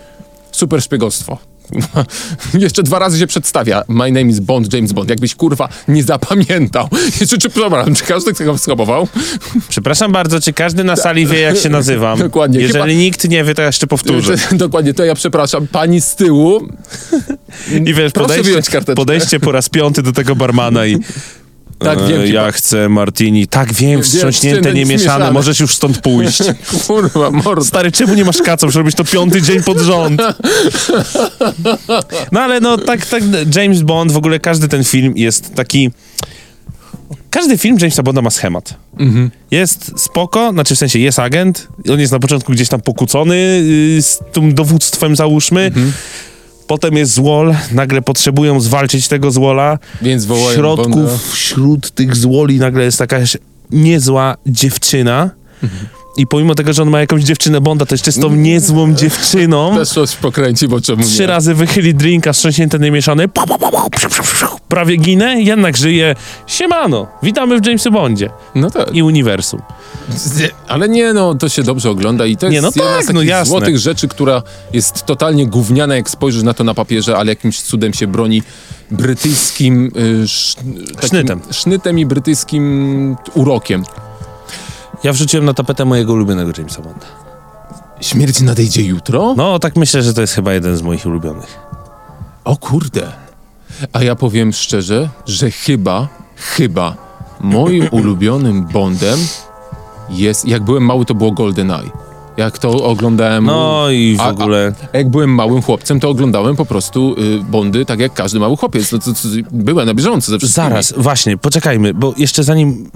Super 0.52 0.82
szpiegostwo. 0.82 1.38
Jeszcze 2.54 2.82
dwa 2.82 2.98
razy 2.98 3.18
się 3.18 3.26
przedstawia. 3.26 3.82
My 3.88 4.12
name 4.12 4.22
is 4.30 4.40
Bond, 4.40 4.72
James 4.72 4.92
Bond. 4.92 5.10
Jakbyś 5.10 5.34
kurwa 5.34 5.68
nie 5.88 6.02
zapamiętał. 6.02 6.88
Jeszcze, 7.20 7.38
czy, 7.38 7.50
przepraszam, 7.50 7.94
czy 7.94 8.04
każdy 8.04 8.34
tego 8.34 8.58
schabował? 8.58 9.08
Przepraszam 9.68 10.12
bardzo, 10.12 10.40
czy 10.40 10.52
każdy 10.52 10.84
na 10.84 10.96
sali 10.96 11.26
wie, 11.26 11.40
jak 11.40 11.56
się 11.56 11.68
nazywam? 11.68 12.18
Dokładnie. 12.18 12.60
Jeżeli 12.60 12.82
Chyba- 12.82 12.92
nikt 12.92 13.28
nie 13.28 13.44
wie, 13.44 13.54
to 13.54 13.62
ja 13.62 13.66
jeszcze 13.66 13.86
powtórzę. 13.86 14.34
Dokładnie, 14.52 14.94
to 14.94 15.04
ja 15.04 15.14
przepraszam. 15.14 15.66
Pani 15.66 16.00
z 16.00 16.14
tyłu. 16.14 16.68
I 17.84 17.94
wiesz, 17.94 18.12
Proszę 18.12 18.42
podejście, 18.42 18.82
podejście 18.82 19.40
po 19.40 19.52
raz 19.52 19.68
piąty 19.68 20.02
do 20.02 20.12
tego 20.12 20.36
barmana 20.36 20.86
i 20.86 20.98
Tak, 21.78 21.98
e, 21.98 22.06
wiem, 22.08 22.20
ja 22.26 22.40
chyba. 22.40 22.52
chcę 22.52 22.88
martini. 22.88 23.46
Tak, 23.46 23.72
wiem, 23.72 24.02
wstrząśnięte, 24.02 24.74
niemieszane, 24.74 25.32
możesz 25.32 25.60
już 25.60 25.74
stąd 25.74 25.98
pójść. 25.98 26.38
Kurwa, 26.86 27.30
mordo. 27.30 27.64
Stary, 27.64 27.92
czemu 27.92 28.14
nie 28.14 28.24
masz 28.24 28.42
kaca? 28.42 28.66
Muszę 28.66 28.78
robić 28.78 28.96
to 28.96 29.04
piąty 29.04 29.42
dzień 29.42 29.62
pod 29.62 29.78
rząd. 29.78 30.20
No 32.32 32.40
ale 32.40 32.60
no, 32.60 32.78
tak, 32.78 33.06
tak, 33.06 33.22
James 33.56 33.82
Bond, 33.82 34.12
w 34.12 34.16
ogóle 34.16 34.40
każdy 34.40 34.68
ten 34.68 34.84
film 34.84 35.12
jest 35.16 35.54
taki... 35.54 35.90
Każdy 37.30 37.58
film 37.58 37.76
Jamesa 37.80 38.02
Bonda 38.02 38.22
ma 38.22 38.30
schemat. 38.30 38.74
Mhm. 38.98 39.30
Jest 39.50 39.92
spoko, 40.00 40.50
znaczy 40.52 40.74
w 40.74 40.78
sensie 40.78 40.98
jest 40.98 41.18
agent, 41.18 41.68
on 41.92 42.00
jest 42.00 42.12
na 42.12 42.18
początku 42.18 42.52
gdzieś 42.52 42.68
tam 42.68 42.80
pokłócony 42.80 43.36
yy, 43.96 44.02
z 44.02 44.20
tym 44.32 44.54
dowództwem 44.54 45.16
załóżmy, 45.16 45.64
Mhm. 45.64 45.92
Potem 46.68 46.96
jest 46.96 47.12
złol, 47.12 47.54
nagle 47.72 48.02
potrzebują 48.02 48.60
zwalczyć 48.60 49.08
tego 49.08 49.30
złola, 49.30 49.78
Więc 50.02 50.24
wołają 50.24 50.54
środku, 50.56 50.90
Bonda. 50.90 51.18
wśród 51.32 51.90
tych 51.90 52.16
złoli 52.16 52.58
nagle 52.58 52.84
jest 52.84 53.00
jakaś 53.00 53.36
niezła 53.70 54.36
dziewczyna 54.46 55.30
i 56.18 56.26
pomimo 56.26 56.54
tego, 56.54 56.72
że 56.72 56.82
on 56.82 56.90
ma 56.90 57.00
jakąś 57.00 57.22
dziewczynę 57.22 57.60
Bonda, 57.60 57.86
to 57.86 57.94
jeszcze 57.94 58.12
z 58.12 58.18
tą 58.20 58.30
niezłą 58.34 58.94
dziewczyną 58.94 59.74
Też 59.78 59.88
coś 59.88 60.16
pokręci, 60.16 60.68
bo 60.68 60.80
czemu 60.80 61.02
trzy 61.04 61.20
nie? 61.20 61.26
razy 61.26 61.54
wychyli 61.54 61.94
drinka, 61.94 62.32
strząśnięte, 62.32 62.78
niemieszane, 62.78 63.24
prawie 64.68 64.96
ginę, 64.96 65.42
jednak 65.42 65.76
żyje. 65.76 66.14
Siemano, 66.46 67.06
witamy 67.22 67.60
w 67.60 67.66
Jamesie 67.66 67.90
Bondzie 67.90 68.30
No 68.54 68.70
tak. 68.70 68.94
i 68.94 69.02
uniwersum. 69.02 69.62
Ale 70.68 70.88
nie, 70.88 71.12
no, 71.12 71.34
to 71.34 71.48
się 71.48 71.62
dobrze 71.62 71.90
ogląda 71.90 72.26
i 72.26 72.36
to 72.36 72.46
jest 72.46 72.52
Nie, 72.54 72.62
no 72.62 72.68
jedna 72.68 72.82
tak, 72.84 72.94
z 73.02 73.06
takich 73.06 73.14
no 73.14 73.22
jasne. 73.22 73.50
złotych 73.50 73.78
rzeczy, 73.78 74.08
która 74.08 74.42
jest 74.72 75.06
totalnie 75.06 75.46
gówniana, 75.46 75.96
jak 75.96 76.10
spojrzysz 76.10 76.42
na 76.42 76.54
to 76.54 76.64
na 76.64 76.74
papierze, 76.74 77.16
ale 77.16 77.32
jakimś 77.32 77.60
cudem 77.62 77.92
się 77.94 78.06
broni 78.06 78.42
brytyjskim 78.90 79.90
y, 79.96 80.22
sz, 80.22 80.56
Sznytem. 81.06 81.40
sznytem 81.50 81.98
i 81.98 82.06
brytyjskim 82.06 83.16
urokiem. 83.34 83.84
Ja 85.04 85.12
wrzuciłem 85.12 85.44
na 85.44 85.54
tapetę 85.54 85.84
mojego 85.84 86.12
ulubionego 86.12 86.52
Jamesa 86.58 86.82
Bonda. 86.82 87.06
Śmierć 88.00 88.40
nadejdzie 88.40 88.82
jutro? 88.82 89.34
No, 89.36 89.58
tak 89.58 89.76
myślę, 89.76 90.02
że 90.02 90.14
to 90.14 90.20
jest 90.20 90.34
chyba 90.34 90.52
jeden 90.52 90.76
z 90.76 90.82
moich 90.82 91.06
ulubionych. 91.06 91.58
O 92.44 92.56
kurde. 92.56 93.12
A 93.92 94.02
ja 94.02 94.14
powiem 94.14 94.52
szczerze, 94.52 95.08
że 95.26 95.50
chyba, 95.50 96.08
chyba 96.36 96.94
moim 97.40 97.88
ulubionym 97.98 98.66
Bondem 98.66 99.18
jest, 100.10 100.48
jak 100.48 100.62
byłem 100.62 100.82
mały, 100.84 101.04
to 101.04 101.14
było 101.14 101.32
GoldenEye. 101.32 101.90
Jak 102.36 102.58
to 102.58 102.70
oglądałem... 102.84 103.44
No 103.44 103.90
i 103.90 104.16
w 104.16 104.20
A- 104.20 104.28
ogóle... 104.30 104.72
A 104.92 104.96
jak 104.96 105.08
byłem 105.08 105.30
małym 105.34 105.62
chłopcem, 105.62 106.00
to 106.00 106.08
oglądałem 106.08 106.56
po 106.56 106.64
prostu 106.64 107.14
y, 107.18 107.44
Bondy, 107.44 107.84
tak 107.84 108.00
jak 108.00 108.14
każdy 108.14 108.38
mały 108.40 108.56
chłopiec. 108.56 108.92
No, 108.92 108.98
to, 108.98 109.12
to, 109.12 109.18
byłem 109.50 109.86
na 109.86 109.94
bieżąco 109.94 110.30
ze 110.30 110.38
wszystkimi. 110.38 110.68
Zaraz, 110.68 110.94
właśnie, 110.96 111.36
poczekajmy, 111.36 111.94
bo 111.94 112.14
jeszcze 112.16 112.44
zanim 112.44 112.90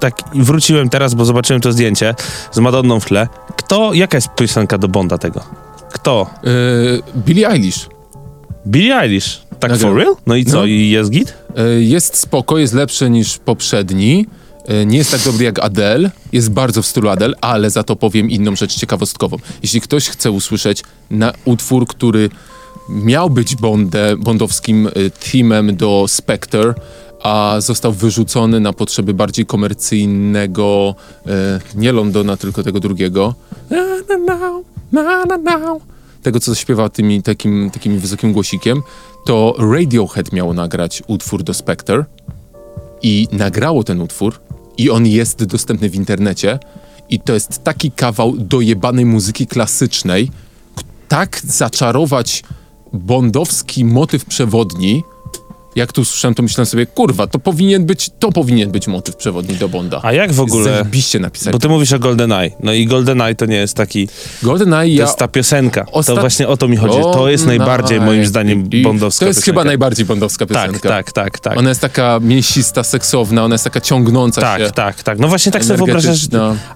tak 0.00 0.14
wróciłem 0.34 0.88
teraz, 0.88 1.14
bo 1.14 1.24
zobaczyłem 1.24 1.60
to 1.62 1.72
zdjęcie 1.72 2.14
z 2.52 2.58
Madonną 2.58 3.00
w 3.00 3.04
tle. 3.04 3.28
Kto, 3.56 3.94
jaka 3.94 4.16
jest 4.16 4.28
piosenka 4.36 4.78
do 4.78 4.88
Bonda 4.88 5.18
tego? 5.18 5.40
Kto? 5.92 6.30
Y, 6.44 7.18
Billie 7.18 7.48
Eilish. 7.50 7.88
Billie 8.66 8.96
Eilish. 9.00 9.40
Tak 9.60 9.70
Nagrał. 9.70 9.90
for 9.90 9.98
real? 10.00 10.16
No 10.26 10.34
i 10.34 10.44
co, 10.44 10.56
No. 10.56 10.64
i 10.66 10.88
jest 10.90 11.10
git? 11.10 11.34
Y, 11.78 11.82
jest 11.84 12.16
spoko, 12.16 12.58
jest 12.58 12.74
lepszy 12.74 13.10
niż 13.10 13.38
poprzedni. 13.38 14.26
Y, 14.82 14.86
nie 14.86 14.98
jest 14.98 15.10
tak 15.10 15.20
dobry 15.20 15.44
jak 15.44 15.58
Adele. 15.64 16.10
Jest 16.32 16.50
bardzo 16.50 16.82
w 16.82 16.86
stylu 16.86 17.08
Adele, 17.08 17.34
ale 17.40 17.70
za 17.70 17.82
to 17.82 17.96
powiem 17.96 18.30
inną 18.30 18.56
rzecz 18.56 18.74
ciekawostkową. 18.74 19.36
Jeśli 19.62 19.80
ktoś 19.80 20.08
chce 20.08 20.30
usłyszeć 20.30 20.82
na 21.10 21.32
utwór, 21.44 21.86
który 21.86 22.30
miał 22.88 23.30
być 23.30 23.56
bonde, 23.56 24.16
bondowskim 24.18 24.88
teamem 25.32 25.76
do 25.76 26.04
Spectre, 26.08 26.74
a 27.24 27.56
został 27.60 27.92
wyrzucony 27.92 28.60
na 28.60 28.72
potrzeby 28.72 29.14
bardziej 29.14 29.46
komercyjnego, 29.46 30.94
y, 31.26 31.30
nie 31.74 31.92
Londona, 31.92 32.36
tylko 32.36 32.62
tego 32.62 32.80
drugiego. 32.80 33.34
Tego, 36.22 36.40
co 36.40 36.54
śpiewa 36.54 36.88
tymi, 36.88 37.22
takim, 37.22 37.70
takim 37.70 37.98
wysokim 37.98 38.32
głosikiem, 38.32 38.82
to 39.26 39.54
Radiohead 39.58 40.32
miało 40.32 40.54
nagrać 40.54 41.02
utwór 41.06 41.42
do 41.42 41.54
Spectre 41.54 42.04
i 43.02 43.28
nagrało 43.32 43.84
ten 43.84 44.00
utwór 44.00 44.40
i 44.78 44.90
on 44.90 45.06
jest 45.06 45.44
dostępny 45.44 45.90
w 45.90 45.94
internecie 45.94 46.58
i 47.08 47.20
to 47.20 47.34
jest 47.34 47.64
taki 47.64 47.90
kawał 47.90 48.32
dojebanej 48.36 49.04
muzyki 49.04 49.46
klasycznej, 49.46 50.30
tak 51.08 51.40
zaczarować 51.44 52.42
bondowski 52.92 53.84
motyw 53.84 54.24
przewodni, 54.24 55.02
jak 55.76 55.92
tu 55.92 56.04
słyszałem, 56.04 56.34
to 56.34 56.42
myślałem 56.42 56.66
sobie, 56.66 56.86
kurwa, 56.86 57.26
to 57.26 57.38
powinien 57.38 57.86
być, 57.86 58.10
to 58.18 58.32
powinien 58.32 58.70
być 58.70 58.86
motyw 58.86 59.16
przewodni 59.16 59.56
do 59.56 59.68
Bonda. 59.68 60.00
A 60.02 60.12
jak 60.12 60.32
w 60.32 60.40
ogóle... 60.40 60.64
Zajebiście 60.64 61.18
napisali. 61.18 61.52
Bo 61.52 61.58
ty 61.58 61.68
mówisz 61.68 61.92
o 61.92 61.98
GoldenEye. 61.98 62.50
No 62.62 62.72
i 62.72 62.86
GoldenEye 62.86 63.34
to 63.34 63.46
nie 63.46 63.56
jest 63.56 63.76
taki... 63.76 64.08
GoldenEye, 64.42 64.94
To 64.96 64.98
ja... 64.98 65.06
jest 65.06 65.18
ta 65.18 65.28
piosenka. 65.28 65.84
To 66.06 66.16
właśnie 66.16 66.48
o 66.48 66.56
to 66.56 66.68
mi 66.68 66.76
chodzi. 66.76 66.98
To 67.12 67.28
jest 67.28 67.46
najbardziej, 67.46 68.00
moim 68.00 68.26
zdaniem, 68.26 68.68
bondowska 68.82 69.20
To 69.24 69.26
jest 69.28 69.40
piosenka. 69.40 69.60
chyba 69.60 69.64
najbardziej 69.64 70.06
bondowska 70.06 70.46
Tak, 70.46 70.66
piosenka. 70.66 70.88
tak, 70.88 71.12
tak, 71.12 71.38
tak. 71.38 71.58
Ona 71.58 71.68
jest 71.68 71.80
taka 71.80 72.18
mięsista, 72.22 72.84
seksowna, 72.84 73.44
ona 73.44 73.54
jest 73.54 73.64
taka 73.64 73.80
ciągnąca 73.80 74.40
się. 74.40 74.64
Tak, 74.64 74.72
tak, 74.72 75.02
tak. 75.02 75.18
No 75.18 75.28
właśnie 75.28 75.52
tak 75.52 75.64
sobie 75.64 75.76
wyobrażasz. 75.76 76.20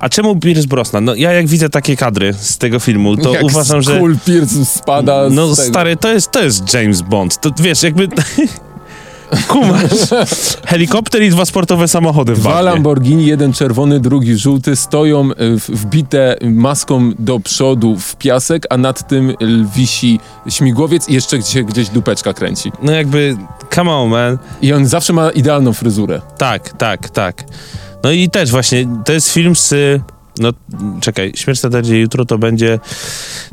A 0.01 0.09
czemu 0.09 0.37
Pierce 0.37 0.67
Brosnan? 0.67 1.05
No 1.05 1.15
ja 1.15 1.33
jak 1.33 1.47
widzę 1.47 1.69
takie 1.71 1.97
kadry 1.97 2.35
z 2.41 2.59
tego 2.59 2.81
filmu, 2.81 3.17
to 3.17 3.35
Jak 3.35 3.43
uważam, 3.43 3.83
że... 3.83 3.97
Skull 3.97 4.17
Pierce 4.27 4.65
spada 4.65 5.29
No 5.31 5.57
stary, 5.57 5.97
to 5.97 6.13
jest, 6.13 6.31
to 6.31 6.43
jest 6.43 6.75
James 6.75 7.03
Bond. 7.03 7.41
To 7.41 7.51
wiesz, 7.61 7.83
jakby... 7.83 8.09
Kumasz. 9.49 9.91
Helikopter 10.67 11.23
i 11.23 11.31
dwa 11.31 11.45
sportowe 11.45 11.89
samochody 11.89 12.35
w 12.35 12.41
Dwa 12.41 12.51
bagnie. 12.51 12.65
Lamborghini, 12.71 13.27
jeden 13.27 13.53
czerwony, 13.53 14.01
drugi 14.01 14.37
żółty, 14.37 14.77
stoją 14.77 15.29
w- 15.39 15.71
wbite 15.81 16.37
maską 16.43 17.13
do 17.19 17.41
przodu 17.41 17.97
w 17.97 18.17
piasek, 18.17 18.67
a 18.71 18.77
nad 18.79 19.09
tym 19.09 19.35
wisi 19.77 20.21
śmigłowiec 20.49 21.09
i 21.09 21.15
jeszcze 21.15 21.39
gdzieś, 21.39 21.63
gdzieś 21.65 21.89
dupeczka 21.89 22.33
kręci. 22.33 22.73
No 22.83 22.93
jakby, 22.93 23.37
come 23.75 23.93
on 23.93 24.09
man. 24.11 24.39
I 24.63 24.73
on 24.73 24.87
zawsze 24.87 25.13
ma 25.13 25.31
idealną 25.31 25.73
fryzurę. 25.73 26.21
Tak, 26.39 26.69
tak, 26.73 27.11
tak. 27.11 27.45
No 28.05 28.11
i 28.11 28.29
też 28.31 28.51
właśnie, 28.51 28.87
to 29.05 29.13
jest 29.13 29.33
film 29.33 29.57
z... 29.57 29.75
No, 30.39 30.53
czekaj, 31.01 31.33
Śmierć 31.35 31.63
na 31.63 31.71
jutro 31.79 32.25
to 32.25 32.39
będzie 32.39 32.79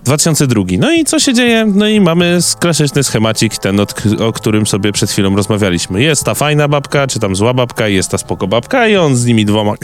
2002. 0.03 0.63
No 0.79 0.91
i 0.91 1.03
co 1.03 1.19
się 1.19 1.33
dzieje? 1.33 1.65
No 1.75 1.87
i 1.87 2.01
mamy 2.01 2.39
klasyczny 2.59 3.03
schemacik, 3.03 3.57
ten, 3.57 3.79
o 4.19 4.33
którym 4.33 4.67
sobie 4.67 4.91
przed 4.91 5.11
chwilą 5.11 5.35
rozmawialiśmy. 5.35 6.01
Jest 6.01 6.23
ta 6.23 6.33
fajna 6.33 6.67
babka, 6.67 7.07
czy 7.07 7.19
tam 7.19 7.35
zła 7.35 7.53
babka, 7.53 7.87
jest 7.87 8.11
ta 8.11 8.17
spoko 8.17 8.47
babka 8.47 8.87
i 8.87 8.95
on 8.95 9.15
z 9.15 9.25
nimi 9.25 9.45
dwoma... 9.45 9.73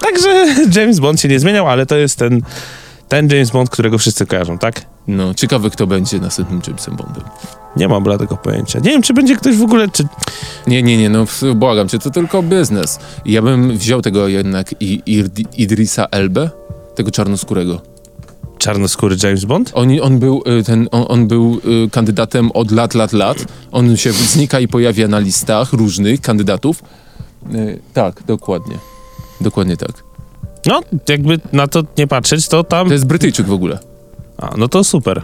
Także 0.00 0.46
James 0.74 1.00
Bond 1.00 1.20
się 1.20 1.28
nie 1.28 1.40
zmieniał, 1.40 1.68
ale 1.68 1.86
to 1.86 1.96
jest 1.96 2.18
ten, 2.18 2.40
ten 3.08 3.28
James 3.28 3.50
Bond, 3.50 3.70
którego 3.70 3.98
wszyscy 3.98 4.26
kojarzą, 4.26 4.58
tak? 4.58 4.86
No, 5.08 5.34
ciekawe 5.34 5.70
kto 5.70 5.86
będzie 5.86 6.18
następnym 6.18 6.60
Jamesem 6.66 6.96
Bondem. 6.96 7.24
Nie 7.76 7.88
mam 7.88 8.02
bladego 8.02 8.36
pojęcia. 8.36 8.78
Nie 8.78 8.90
wiem, 8.90 9.02
czy 9.02 9.14
będzie 9.14 9.36
ktoś 9.36 9.56
w 9.56 9.62
ogóle, 9.62 9.88
czy... 9.88 10.06
Nie, 10.66 10.82
nie, 10.82 10.96
nie, 10.96 11.10
no 11.10 11.24
błagam 11.54 11.88
cię, 11.88 11.98
to 11.98 12.10
tylko 12.10 12.42
biznes. 12.42 12.98
Ja 13.24 13.42
bym 13.42 13.78
wziął 13.78 14.02
tego 14.02 14.28
jednak 14.28 14.74
i, 14.80 15.02
Idrisa 15.56 16.06
Elbę, 16.10 16.50
tego 16.94 17.10
czarnoskórego. 17.10 17.80
Czarnoskóry 18.58 19.16
James 19.22 19.44
Bond? 19.44 19.70
On, 19.74 19.88
on, 20.02 20.18
był, 20.18 20.42
y, 20.60 20.64
ten, 20.64 20.88
on, 20.92 21.04
on 21.08 21.28
był 21.28 21.60
y, 21.84 21.90
kandydatem 21.90 22.50
od 22.52 22.70
lat, 22.70 22.94
lat, 22.94 23.12
lat. 23.12 23.44
On 23.72 23.96
się 23.96 24.12
znika 24.12 24.60
i 24.60 24.68
pojawia 24.68 25.08
na 25.08 25.18
listach 25.18 25.72
różnych 25.72 26.20
kandydatów. 26.20 26.82
Y, 27.54 27.80
tak, 27.92 28.22
dokładnie. 28.22 28.78
Dokładnie 29.40 29.76
tak. 29.76 30.05
No, 30.66 30.80
jakby 31.08 31.40
na 31.52 31.66
to 31.66 31.82
nie 31.98 32.06
patrzeć, 32.06 32.48
to 32.48 32.64
tam... 32.64 32.86
To 32.86 32.92
jest 32.92 33.06
Brytyjczyk 33.06 33.46
w 33.46 33.52
ogóle. 33.52 33.78
A, 34.38 34.54
no 34.56 34.68
to 34.68 34.84
super. 34.84 35.22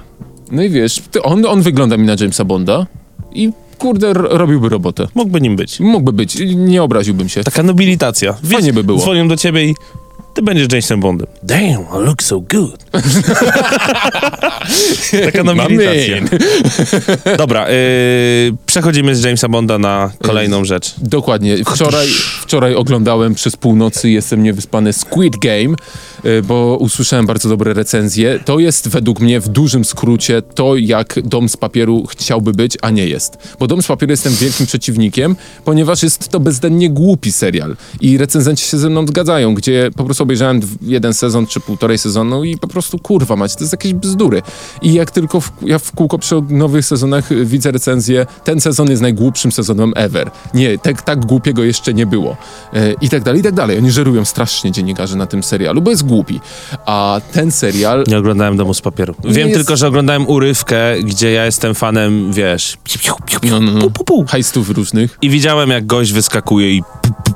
No 0.51 0.63
i 0.63 0.71
wiesz, 0.71 1.03
on, 1.23 1.47
on 1.47 1.63
wygląda 1.63 1.97
mi 1.97 2.07
na 2.07 2.17
Jamesa 2.21 2.45
Bonda 2.45 2.87
i 3.35 3.51
kurde, 3.79 4.13
robiłby 4.13 4.69
robotę. 4.69 5.09
Mógłby 5.15 5.41
nim 5.41 5.57
być. 5.57 5.81
Mógłby 5.81 6.13
być, 6.13 6.37
nie 6.57 6.83
obraziłbym 6.83 7.29
się. 7.29 7.45
Taka 7.45 7.63
nobilitacja. 7.63 8.35
Wiesz, 8.43 8.53
Fajnie 8.53 8.73
by 8.73 8.85
było. 8.85 8.99
Dzwonią 9.01 9.29
do 9.29 9.37
ciebie 9.37 9.65
i 9.65 9.75
ty 10.35 10.43
będziesz 10.43 10.69
Jamesem 10.73 11.01
Bondem. 11.01 11.27
Damn, 11.43 11.83
I 11.83 12.05
look 12.05 12.23
so 12.23 12.41
good. 12.41 12.85
Taka 15.25 15.45
nobilitacja. 15.45 16.17
Dobra, 17.39 17.71
yy, 17.71 17.77
przechodzimy 18.67 19.17
z 19.17 19.25
Jamesa 19.25 19.49
Bonda 19.49 19.79
na 19.79 20.11
kolejną 20.23 20.65
rzecz. 20.65 20.95
Dokładnie. 20.99 21.57
Wczoraj, 21.65 22.09
wczoraj 22.41 22.75
oglądałem 22.75 23.35
przez 23.35 23.57
północy, 23.57 24.11
jestem 24.11 24.43
niewyspany, 24.43 24.93
Squid 24.93 25.37
Game, 25.37 25.75
bo 26.45 26.77
usłyszałem 26.81 27.27
bardzo 27.27 27.49
dobre 27.49 27.75
recenzje. 27.75 28.41
To 28.45 28.59
jest 28.59 28.89
według 28.89 29.21
mnie 29.21 29.41
w 29.41 29.49
dużym 29.49 29.85
skrócie 29.85 30.43
to, 30.43 30.77
jak 30.77 31.23
Dom 31.25 31.49
z 31.49 31.57
Papieru 31.57 32.07
chciałby 32.07 32.53
być, 32.53 32.79
a 32.83 32.91
nie 32.91 33.07
jest. 33.07 33.57
Bo 33.59 33.67
Dom 33.67 33.83
z 33.83 33.87
Papieru 33.87 34.11
jestem 34.11 34.35
wielkim 34.35 34.67
przeciwnikiem, 34.67 35.37
ponieważ 35.65 36.03
jest 36.03 36.29
to 36.29 36.41
bezdennie 36.41 36.91
głupi 36.91 37.33
serial. 37.33 37.77
I 38.01 38.19
recenzenci 38.19 38.67
się 38.67 38.79
ze 38.79 38.91
mną 38.91 39.07
zgadzają, 39.07 39.55
gdzie 39.55 39.91
po 39.97 40.05
prostu 40.05 40.23
obejrzałem 40.23 40.61
jeden 40.83 41.15
sezon 41.15 41.47
czy 41.47 41.61
półtorej 41.61 41.99
sezonu 41.99 42.45
i 42.45 42.59
po 42.59 42.69
prostu 42.69 42.99
kurwa 42.99 43.37
mać, 43.37 43.55
to 43.55 43.61
jest 43.61 43.73
jakieś 43.73 43.95
bzdury. 43.95 44.43
I 44.83 44.93
jak 44.93 45.11
tylko 45.11 45.41
w, 45.41 45.53
ja 45.63 45.79
w 45.79 45.93
kółko 45.93 46.19
przy 46.19 46.43
nowych 46.49 46.87
sezonach 46.87 47.33
y, 47.33 47.45
widzę 47.45 47.71
recenzję, 47.71 48.27
ten 48.45 48.61
sezon 48.61 48.91
jest 48.91 49.03
najgłupszym 49.03 49.53
sezonem 49.53 49.93
ever. 49.97 50.31
Nie, 50.55 50.79
tak, 50.79 51.03
tak 51.03 51.27
głupiego 51.27 51.65
jeszcze 51.65 51.95
nie 51.95 52.07
było. 52.07 52.37
E, 52.73 52.93
I 52.93 53.09
tak 53.09 53.23
dalej, 53.23 53.41
i 53.41 53.45
tak 53.45 53.55
dalej. 53.55 53.79
Oni 53.79 53.91
żerują 53.91 54.25
strasznie 54.25 54.73
dziennikarze 54.73 55.17
na 55.17 55.27
tym 55.27 55.43
serialu, 55.43 55.83
bo 55.83 55.91
jest 55.91 56.03
głupi. 56.13 56.41
A 56.87 57.21
ten 57.33 57.51
serial... 57.51 58.05
Nie 58.07 58.19
oglądałem 58.19 58.57
Domu 58.57 58.75
z 58.75 58.81
Papieru. 58.81 59.15
Wiem 59.25 59.49
jest- 59.49 59.61
tylko, 59.61 59.77
że 59.77 59.89
oglądałem 59.89 60.29
urywkę, 60.29 61.03
gdzie 61.03 61.33
ja 61.33 61.45
jestem 61.45 61.75
fanem, 61.75 62.33
wiesz, 62.33 62.77
piu, 62.85 62.99
piu, 62.99 63.15
piu, 63.27 63.41
piu, 63.41 63.51
No, 63.51 63.61
no, 63.61 63.73
no. 63.73 63.91
pu, 63.91 64.05
pu. 64.05 64.25
Hajstów 64.29 64.71
różnych. 64.71 65.19
I 65.23 65.31
widziałem, 65.31 65.71
jak 65.71 65.87
gość 65.87 66.13
wyskakuje 66.13 66.75
i 66.77 66.83
pu, 66.83 67.09
pu, 67.25 67.35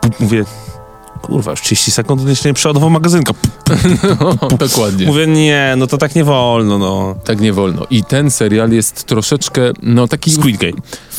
pu. 0.00 0.08
mówię, 0.20 0.44
kurwa, 1.26 1.50
już 1.50 1.60
30 1.60 1.90
sekund, 1.90 2.28
jeszcze 2.28 2.48
nie 2.48 2.54
przeładował 2.54 2.90
magazynka. 2.90 3.34
Dokładnie. 4.58 5.06
Mówię, 5.06 5.26
nie, 5.26 5.74
no 5.76 5.86
to 5.86 5.98
tak 5.98 6.14
nie 6.14 6.24
wolno, 6.24 6.78
no. 6.78 7.14
Tak 7.24 7.40
nie 7.40 7.52
wolno. 7.52 7.86
I 7.90 8.04
ten 8.04 8.30
serial 8.30 8.70
jest 8.70 9.04
troszeczkę, 9.04 9.60
no 9.82 10.08
taki... 10.08 10.30
Squid 10.30 10.56
Game. 10.56 10.72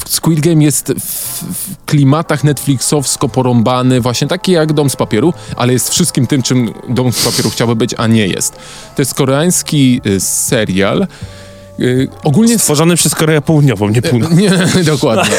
Squid 0.06 0.40
Game 0.40 0.64
jest 0.64 0.94
w, 1.00 1.44
w 1.44 1.86
klimatach 1.86 2.44
Netflixowsko 2.44 3.30
porąbany, 3.30 4.02
właśnie 4.02 4.28
taki 4.28 4.52
jak 4.52 4.74
Dom 4.74 4.90
z 4.90 4.96
Papieru, 4.96 5.34
ale 5.56 5.74
jest 5.74 5.90
wszystkim 5.90 6.28
tym, 6.28 6.44
czym 6.44 6.74
Dom 6.90 7.12
z 7.12 7.26
Papieru 7.26 7.50
chciałby 7.50 7.76
być, 7.76 7.96
a 7.98 8.08
nie 8.08 8.28
jest. 8.28 8.54
To 8.96 9.02
jest 9.02 9.14
koreański 9.14 10.02
y, 10.06 10.20
serial. 10.20 11.08
Y, 11.80 12.08
ogólnie... 12.24 12.60
Stworzony 12.60 12.96
przez 12.96 13.16
Koreę 13.16 13.42
Południową, 13.42 13.90
nie 13.90 14.02
Północną. 14.02 14.38
Nie, 14.42 14.84
dokładnie. 14.84 15.36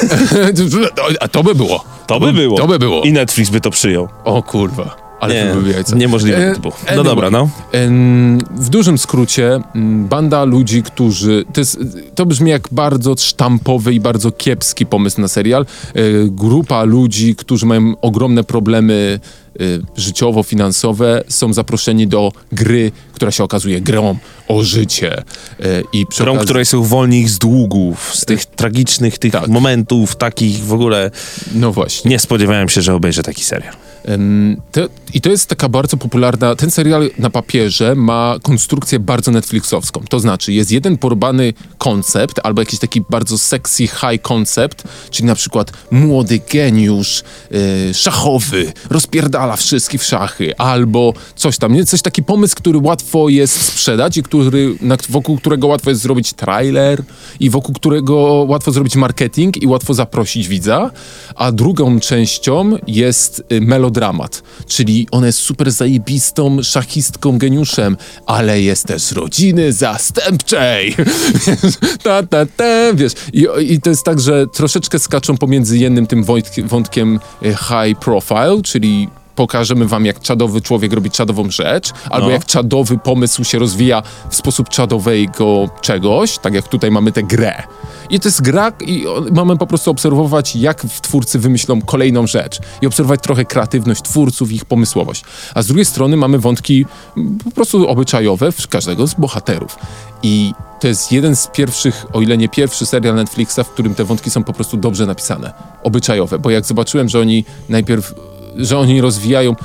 a 1.20 1.28
to 1.28 1.42
by 1.42 1.54
było. 1.54 1.84
To 2.06 2.20
by 2.20 2.32
było. 2.32 2.58
To 2.58 2.66
by 2.66 2.78
było. 2.78 3.02
I 3.02 3.12
Netflix 3.12 3.50
by 3.50 3.60
to 3.60 3.70
przyjął. 3.70 4.08
O 4.24 4.42
kurwa. 4.42 5.06
Ale 5.20 5.34
Nie, 5.34 5.72
jajca. 5.72 5.96
niemożliwe 5.96 6.38
E, 6.38 6.58
było. 6.60 6.74
No 6.84 6.88
anyway. 6.88 7.04
dobra, 7.04 7.30
no. 7.30 7.48
W 8.56 8.68
dużym 8.68 8.98
skrócie, 8.98 9.60
banda 10.08 10.44
ludzi, 10.44 10.82
którzy. 10.82 11.44
To, 11.52 11.60
jest, 11.60 11.78
to 12.14 12.26
brzmi 12.26 12.50
jak 12.50 12.68
bardzo 12.72 13.14
sztampowy 13.18 13.94
i 13.94 14.00
bardzo 14.00 14.32
kiepski 14.32 14.86
pomysł 14.86 15.20
na 15.20 15.28
serial. 15.28 15.62
E, 15.62 16.00
Grupa 16.26 16.84
ludzi, 16.84 17.36
którzy 17.36 17.66
mają 17.66 17.94
ogromne 18.02 18.44
problemy 18.44 19.20
życiowo-finansowe 19.96 21.22
są 21.28 21.52
zaproszeni 21.52 22.06
do 22.06 22.32
gry, 22.52 22.92
która 23.12 23.30
się 23.30 23.44
okazuje 23.44 23.80
grą 23.80 24.18
o 24.48 24.62
życie. 24.62 25.18
Y, 25.64 25.82
I 25.92 26.06
przy 26.06 26.22
Grą, 26.22 26.34
okazji- 26.34 26.44
której 26.44 26.66
są 26.66 26.82
wolni 26.82 27.20
ich 27.20 27.30
z 27.30 27.38
długów, 27.38 28.10
z 28.14 28.24
tych 28.24 28.44
tragicznych 28.44 29.18
tych 29.18 29.32
Tak. 29.32 29.48
momentów, 29.48 30.16
takich 30.16 30.58
w 30.64 30.72
ogóle. 30.72 31.10
No 31.54 31.72
właśnie. 31.72 32.08
Nie 32.10 32.18
spodziewałem 32.18 32.68
się, 32.68 32.82
że 32.82 32.94
obejrzę 32.94 33.22
taki 33.22 33.44
serial. 33.44 33.74
I 35.14 35.20
to 35.20 35.30
jest 35.30 35.48
taka 35.48 35.68
bardzo 35.68 35.96
popularna. 35.96 36.56
Ten 36.56 36.70
serial 36.70 37.10
na 37.18 37.30
papierze 37.30 37.94
ma 37.94 38.36
konstrukcję 38.42 38.98
bardzo 38.98 39.30
Netflixowską. 39.30 40.00
To 40.08 40.20
znaczy, 40.20 40.52
jest 40.52 40.72
jeden 40.72 40.98
porobany 40.98 41.52
koncept, 41.78 42.40
albo 42.42 42.62
jakiś 42.62 42.78
taki 42.80 43.00
bardzo 43.10 43.38
sexy 43.38 43.86
high 43.86 44.22
koncept, 44.22 44.84
czyli 45.10 45.26
na 45.26 45.34
przykład 45.34 45.72
młody 45.90 46.40
geniusz 46.52 47.24
yy, 47.50 47.94
szachowy 47.94 48.72
rozpierdala 48.90 49.56
wszystkich 49.56 50.00
w 50.00 50.04
szachy, 50.04 50.56
albo 50.56 51.14
coś 51.36 51.58
tam. 51.58 51.72
Nie? 51.72 51.84
Coś 51.84 52.02
taki 52.02 52.22
pomysł, 52.22 52.56
który 52.56 52.78
łatwo 52.78 53.28
jest 53.28 53.62
sprzedać 53.62 54.16
i 54.16 54.22
który, 54.22 54.74
na, 54.80 54.96
wokół 55.08 55.38
którego 55.38 55.66
łatwo 55.66 55.90
jest 55.90 56.02
zrobić 56.02 56.32
trailer 56.32 57.02
i 57.40 57.50
wokół 57.50 57.74
którego 57.74 58.16
łatwo 58.48 58.72
zrobić 58.72 58.96
marketing 58.96 59.62
i 59.62 59.66
łatwo 59.66 59.94
zaprosić 59.94 60.48
widza. 60.48 60.90
A 61.34 61.52
drugą 61.52 62.00
częścią 62.00 62.76
jest 62.86 63.44
y, 63.52 63.60
melodramat, 63.96 64.42
czyli 64.66 65.08
ona 65.10 65.26
jest 65.26 65.38
super 65.38 65.70
zajebistą 65.70 66.62
szachistką, 66.62 67.38
geniuszem, 67.38 67.96
ale 68.26 68.60
jest 68.60 68.86
też 68.86 69.12
rodziny 69.12 69.72
zastępczej. 69.72 70.96
ta, 72.04 72.22
ta, 72.22 72.46
ta, 72.46 72.94
wiesz. 72.94 73.12
I, 73.32 73.46
I 73.68 73.80
to 73.80 73.90
jest 73.90 74.04
tak, 74.04 74.20
że 74.20 74.46
troszeczkę 74.46 74.98
skaczą 74.98 75.36
pomiędzy 75.36 75.78
jednym 75.78 76.06
tym 76.06 76.24
wątkiem, 76.64 77.20
y, 77.42 77.48
high 77.48 77.98
profile, 78.00 78.62
czyli 78.64 79.08
pokażemy 79.36 79.86
wam, 79.86 80.06
jak 80.06 80.20
czadowy 80.20 80.60
człowiek 80.60 80.92
robi 80.92 81.10
czadową 81.10 81.50
rzecz, 81.50 81.92
albo 82.10 82.26
No. 82.26 82.32
jak 82.32 82.46
czadowy 82.46 82.98
pomysł 82.98 83.44
się 83.44 83.58
rozwija 83.58 84.02
w 84.30 84.36
sposób 84.36 84.68
czadowego 84.68 85.68
czegoś, 85.80 86.38
tak 86.38 86.54
jak 86.54 86.68
tutaj 86.68 86.90
mamy 86.90 87.12
tę 87.12 87.22
grę. 87.22 87.62
I 88.10 88.20
to 88.20 88.28
jest 88.28 88.42
gra 88.42 88.72
i 88.86 89.04
mamy 89.32 89.56
po 89.56 89.66
prostu 89.66 89.90
obserwować, 89.90 90.56
jak 90.56 90.80
twórcy 91.02 91.38
wymyślą 91.38 91.82
kolejną 91.82 92.26
rzecz 92.26 92.58
i 92.82 92.86
obserwować 92.86 93.20
trochę 93.22 93.44
kreatywność 93.44 94.02
twórców, 94.02 94.52
ich 94.52 94.64
pomysłowość. 94.64 95.24
A 95.54 95.62
z 95.62 95.66
drugiej 95.66 95.84
strony 95.84 96.16
mamy 96.16 96.38
wątki 96.38 96.86
mm, 97.16 97.38
po 97.44 97.50
prostu 97.50 97.88
obyczajowe 97.88 98.52
w 98.52 98.68
każdego 98.68 99.06
z 99.06 99.14
bohaterów. 99.14 99.78
I 100.22 100.52
to 100.80 100.88
jest 100.88 101.12
jeden 101.12 101.36
z 101.36 101.46
pierwszych, 101.46 102.06
o 102.12 102.20
ile 102.20 102.36
nie 102.38 102.48
pierwszy 102.48 102.86
serial 102.86 103.14
Netflixa, 103.14 103.58
w 103.64 103.68
którym 103.68 103.94
te 103.94 104.04
wątki 104.04 104.30
są 104.30 104.44
po 104.44 104.52
prostu 104.52 104.76
dobrze 104.76 105.06
napisane. 105.06 105.52
Obyczajowe, 105.82 106.38
bo 106.38 106.50
jak 106.50 106.66
zobaczyłem, 106.66 107.08
że 107.08 107.20
oni 107.20 107.44
najpierw, 107.68 108.14
że 108.56 108.78
oni 108.78 109.00
rozwijają 109.00 109.56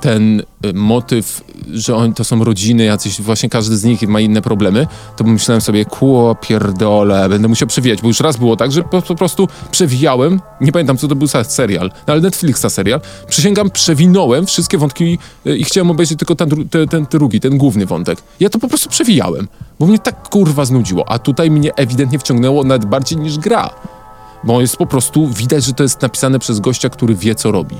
ten 0.00 0.40
y, 0.40 0.72
motyw, 0.74 1.44
że 1.72 1.96
oni 1.96 2.14
to 2.14 2.24
są 2.24 2.44
rodziny, 2.44 2.84
jacyś, 2.84 3.20
właśnie 3.20 3.48
każdy 3.48 3.76
z 3.76 3.84
nich 3.84 4.08
ma 4.08 4.20
inne 4.20 4.42
problemy, 4.42 4.86
to 5.16 5.24
pomyślałem 5.24 5.60
sobie, 5.60 5.84
kło 5.84 6.34
pierdole, 6.34 7.28
będę 7.28 7.48
musiał 7.48 7.68
przewijać, 7.68 8.02
bo 8.02 8.08
już 8.08 8.20
raz 8.20 8.36
było 8.36 8.56
tak, 8.56 8.72
że 8.72 8.82
po, 8.82 9.02
po 9.02 9.14
prostu 9.14 9.48
przewijałem, 9.70 10.40
nie 10.60 10.72
pamiętam 10.72 10.96
co 10.96 11.08
to 11.08 11.14
był 11.14 11.28
serial, 11.28 11.90
no, 12.06 12.12
ale 12.12 12.22
Netflixa 12.22 12.66
serial, 12.68 13.00
przysięgam, 13.28 13.70
przewinąłem 13.70 14.46
wszystkie 14.46 14.78
wątki 14.78 15.18
y, 15.46 15.56
i 15.56 15.64
chciałem 15.64 15.90
obejrzeć 15.90 16.18
tylko 16.18 16.34
ten, 16.34 16.68
ten, 16.68 16.88
ten 16.88 17.06
drugi, 17.10 17.40
ten 17.40 17.58
główny 17.58 17.86
wątek. 17.86 18.18
Ja 18.40 18.50
to 18.50 18.58
po 18.58 18.68
prostu 18.68 18.90
przewijałem, 18.90 19.48
bo 19.80 19.86
mnie 19.86 19.98
tak 19.98 20.28
kurwa 20.28 20.64
znudziło, 20.64 21.10
a 21.10 21.18
tutaj 21.18 21.50
mnie 21.50 21.74
ewidentnie 21.74 22.18
wciągnęło 22.18 22.64
nawet 22.64 22.84
bardziej 22.84 23.18
niż 23.18 23.38
gra. 23.38 23.70
Bo 24.44 24.60
jest 24.60 24.76
po 24.76 24.86
prostu, 24.86 25.28
widać, 25.28 25.64
że 25.64 25.72
to 25.72 25.82
jest 25.82 26.02
napisane 26.02 26.38
przez 26.38 26.60
gościa, 26.60 26.88
który 26.88 27.14
wie, 27.14 27.34
co 27.34 27.52
robi. 27.52 27.76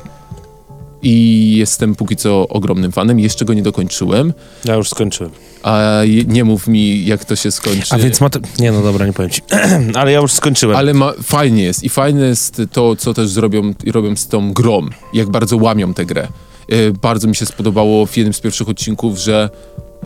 I 1.02 1.54
jestem 1.56 1.94
póki 1.94 2.16
co 2.16 2.48
ogromnym 2.48 2.92
fanem. 2.92 3.20
Jeszcze 3.20 3.44
go 3.44 3.54
nie 3.54 3.62
dokończyłem, 3.62 4.32
Ja 4.64 4.74
już 4.74 4.90
skończyłem. 4.90 5.32
a 5.62 6.00
nie 6.26 6.44
mów 6.44 6.68
mi, 6.68 7.04
jak 7.06 7.24
to 7.24 7.36
się 7.36 7.50
skończy. 7.50 7.94
A 7.94 7.98
więc 7.98 8.20
ma 8.20 8.30
to... 8.30 8.40
Nie, 8.58 8.72
no 8.72 8.82
dobra, 8.82 9.06
nie 9.06 9.12
powiem 9.12 9.30
ci. 9.30 9.42
Ale 10.00 10.12
ja 10.12 10.20
już 10.20 10.32
skończyłem. 10.32 10.76
Ale 10.76 10.94
ma, 10.94 11.12
fajnie 11.22 11.62
jest. 11.62 11.84
I 11.84 11.88
fajne 11.88 12.26
jest 12.26 12.62
to, 12.72 12.96
co 12.96 13.14
też 13.14 13.28
zrobią, 13.28 13.74
i 13.84 13.92
robią 13.92 14.16
z 14.16 14.28
tą 14.28 14.52
grą. 14.52 14.86
Jak 15.14 15.28
bardzo 15.28 15.56
łamią 15.56 15.94
tę 15.94 16.04
grę. 16.06 16.28
E, 16.68 16.90
bardzo 17.02 17.28
mi 17.28 17.36
się 17.36 17.46
spodobało 17.46 18.06
w 18.06 18.16
jednym 18.16 18.32
z 18.34 18.40
pierwszych 18.40 18.68
odcinków, 18.68 19.18
że 19.18 19.50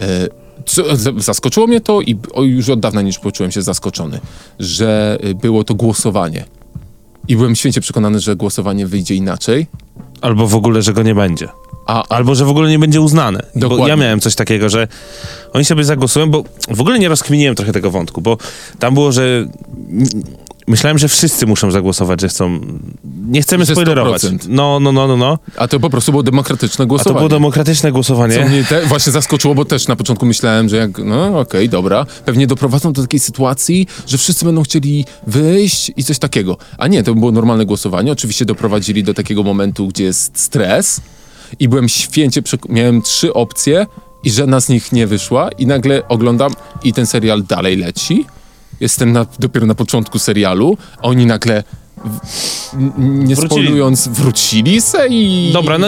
e, 0.01 0.29
zaskoczyło 1.17 1.67
mnie 1.67 1.81
to 1.81 2.01
i 2.01 2.19
już 2.43 2.69
od 2.69 2.81
dawna 2.81 3.03
nie 3.03 3.13
poczułem 3.23 3.53
się 3.53 3.63
zaskoczony, 3.63 4.21
że 4.59 5.19
e, 5.23 5.35
było 5.35 5.65
to 5.65 5.75
głosowanie. 5.75 6.45
I 7.29 7.37
byłem 7.37 7.57
święcie 7.57 7.81
przekonany, 7.81 8.21
że 8.21 8.37
głosowanie 8.37 8.87
wyjdzie 8.87 9.15
inaczej. 9.15 9.67
Albo 10.21 10.47
w 10.47 10.55
ogóle, 10.55 10.83
że 10.83 10.93
go 10.93 11.03
nie 11.03 11.15
będzie. 11.15 11.49
A, 11.87 12.05
Albo, 12.09 12.35
że 12.35 12.45
w 12.45 12.49
ogóle 12.49 12.71
nie 12.71 12.79
będzie 12.79 13.01
uznane. 13.01 13.43
Bo 13.55 13.61
Dokładnie. 13.61 13.89
ja 13.89 13.97
miałem 13.97 14.21
coś 14.21 14.35
takiego, 14.35 14.69
że 14.69 14.89
oni 15.53 15.65
sobie 15.65 15.85
zagłosują, 15.85 16.31
bo 16.31 16.45
w 16.69 16.81
ogóle 16.81 16.99
nie 16.99 17.09
rozkminiłem 17.09 17.55
trochę 17.55 17.73
tego 17.73 17.91
wątku, 17.91 18.21
bo 18.21 18.39
tam 18.79 18.95
było, 18.95 19.13
że 19.13 19.47
myślałem, 20.67 20.99
że 20.99 21.09
wszyscy 21.09 21.47
muszą 21.47 21.71
zagłosować, 21.71 22.21
że 22.21 22.29
chcą... 22.29 22.61
Nie 23.05 23.43
chcemy 23.43 23.65
Że 23.65 23.73
spoilerować. 23.73 24.23
100%. 24.23 24.39
No, 24.49 24.81
no, 24.81 24.93
no, 24.93 25.09
no, 25.09 25.17
no. 25.17 25.39
a 25.57 25.69
to 25.69 25.81
po 25.81 25.91
prostu 25.91 26.13
było 26.13 26.23
demokratyczne 26.23 26.83
A 26.83 26.87
to 26.87 26.89
głosowanie. 26.89 27.17
było 27.17 27.29
demokratyczne 27.29 27.93
głosowanie. 27.93 28.35
Co 28.35 28.49
mnie 28.49 28.65
te, 28.65 28.87
właśnie 28.87 29.13
zaskoczyło, 29.13 29.55
bo 29.55 29.65
też 29.65 29.89
na 29.89 29.97
początku 29.97 30.27
myślałem, 30.27 30.69
że 30.69 30.77
jak, 30.77 30.99
no 30.99 31.41
okej, 31.41 31.69
dobra, 31.69 32.07
pewnie 32.25 32.47
doprowadzą 32.47 32.93
do 32.93 33.03
takiej 33.03 33.21
sytuacji, 33.21 33.87
że 34.07 34.19
wszyscy 34.19 34.45
będą 34.45 34.63
chcieli 34.63 35.05
wyjść 35.27 35.93
i 35.97 36.05
coś 36.05 36.19
takiego. 36.19 36.57
A 36.79 36.89
nie, 36.89 37.03
to 37.03 37.15
było 37.15 37.33
normalne 37.33 37.67
głosowanie. 37.67 38.13
Oczywiście 38.13 38.45
doprowadzili 38.45 39.05
do 39.05 39.15
takiego 39.15 39.43
momentu, 39.43 39.89
gdzie 39.89 40.05
jest 40.05 40.39
stres 40.39 41.01
i 41.59 41.69
byłem 41.69 41.89
święcie, 41.89 42.43
miałem 42.69 43.03
trzy 43.03 43.35
opcje 43.35 43.87
i 44.25 44.31
żadna 44.31 44.61
z 44.61 44.69
nich 44.69 44.93
nie 44.93 45.07
wyszła 45.07 45.51
i 45.59 45.67
nagle 45.67 46.09
oglądam 46.09 46.53
i 46.85 46.93
ten 46.93 47.07
serial 47.07 47.43
dalej 47.43 47.77
leci. 47.77 48.27
Jestem 48.83 49.13
na, 49.13 49.27
dopiero 49.39 49.67
na 49.67 49.75
początku 49.75 50.19
serialu, 50.19 50.77
a 50.99 51.03
oni 51.03 51.27
nagle 51.27 51.65
nie 52.99 53.37
spoilując 53.37 54.09
wrócili 54.09 54.81
se 54.81 55.09
i... 55.09 55.51
Dobra, 55.53 55.79
no 55.79 55.87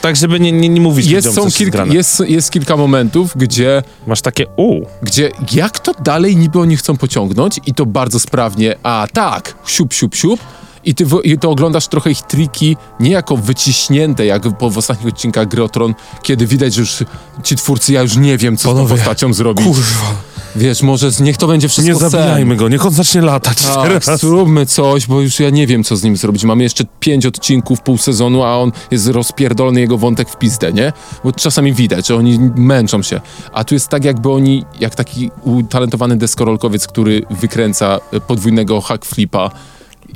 tak, 0.00 0.16
żeby 0.16 0.40
nie, 0.40 0.52
nie, 0.52 0.68
nie 0.68 0.80
mówić 0.80 1.06
Jest, 1.06 1.34
są 1.34 1.50
kilka, 1.50 1.86
jest, 1.86 2.22
jest 2.26 2.50
kilka 2.50 2.76
momentów, 2.76 3.32
gdzie, 3.36 3.82
Masz 4.06 4.20
takie, 4.20 4.46
u, 4.56 4.80
gdzie 5.02 5.30
jak 5.52 5.78
to 5.78 5.92
dalej 5.94 6.36
niby 6.36 6.60
oni 6.60 6.76
chcą 6.76 6.96
pociągnąć 6.96 7.60
i 7.66 7.74
to 7.74 7.86
bardzo 7.86 8.20
sprawnie, 8.20 8.76
a 8.82 9.06
tak, 9.12 9.54
siup, 9.66 9.92
siup, 9.92 10.14
siup 10.14 10.40
i 10.84 10.94
ty, 10.94 11.04
i 11.24 11.38
to 11.38 11.50
oglądasz 11.50 11.88
trochę 11.88 12.10
ich 12.10 12.22
triki 12.22 12.76
nie 13.00 13.10
jako 13.10 13.36
wyciśnięte, 13.36 14.26
jak 14.26 14.58
po, 14.58 14.70
w 14.70 14.78
ostatnich 14.78 15.14
odcinkach 15.14 15.48
Gry 15.48 15.62
o 15.62 15.68
Tron, 15.68 15.94
kiedy 16.22 16.46
widać, 16.46 16.74
że 16.74 16.80
już 16.80 17.04
ci 17.42 17.56
twórcy, 17.56 17.92
ja 17.92 18.02
już 18.02 18.16
nie 18.16 18.38
wiem, 18.38 18.56
co 18.56 18.60
z 18.60 18.64
tą 18.64 18.74
Panowie, 18.74 18.96
postacią 18.96 19.32
zrobić. 19.32 19.66
kurwa, 19.66 20.14
Wiesz, 20.56 20.82
może 20.82 21.10
z- 21.10 21.20
niech 21.20 21.36
to 21.36 21.46
będzie 21.46 21.68
wszystko 21.68 21.94
nie 21.94 22.00
sen. 22.00 22.10
zabijajmy 22.10 22.56
go, 22.56 22.68
niech 22.68 22.86
on 22.86 22.92
zacznie 22.92 23.20
latać 23.20 23.62
Tak, 23.62 23.88
teraz. 23.88 24.20
zróbmy 24.20 24.66
coś, 24.66 25.06
bo 25.06 25.20
już 25.20 25.40
ja 25.40 25.50
nie 25.50 25.66
wiem, 25.66 25.84
co 25.84 25.96
z 25.96 26.02
nim 26.02 26.16
zrobić. 26.16 26.44
Mamy 26.44 26.62
jeszcze 26.62 26.84
pięć 27.00 27.26
odcinków, 27.26 27.80
pół 27.80 27.98
sezonu, 27.98 28.42
a 28.44 28.56
on 28.58 28.72
jest 28.90 29.06
rozpierdolony, 29.08 29.80
jego 29.80 29.98
wątek 29.98 30.28
w 30.30 30.36
pizdę, 30.38 30.72
nie? 30.72 30.92
Bo 31.24 31.32
czasami 31.32 31.72
widać, 31.72 32.06
że 32.06 32.16
oni 32.16 32.38
męczą 32.56 33.02
się. 33.02 33.20
A 33.52 33.64
tu 33.64 33.74
jest 33.74 33.88
tak, 33.88 34.04
jakby 34.04 34.30
oni, 34.32 34.64
jak 34.80 34.94
taki 34.94 35.30
utalentowany 35.44 36.16
deskorolkowiec, 36.16 36.86
który 36.86 37.22
wykręca 37.30 37.98
e, 38.12 38.20
podwójnego 38.20 38.80
hack 38.80 39.04
flipa 39.04 39.50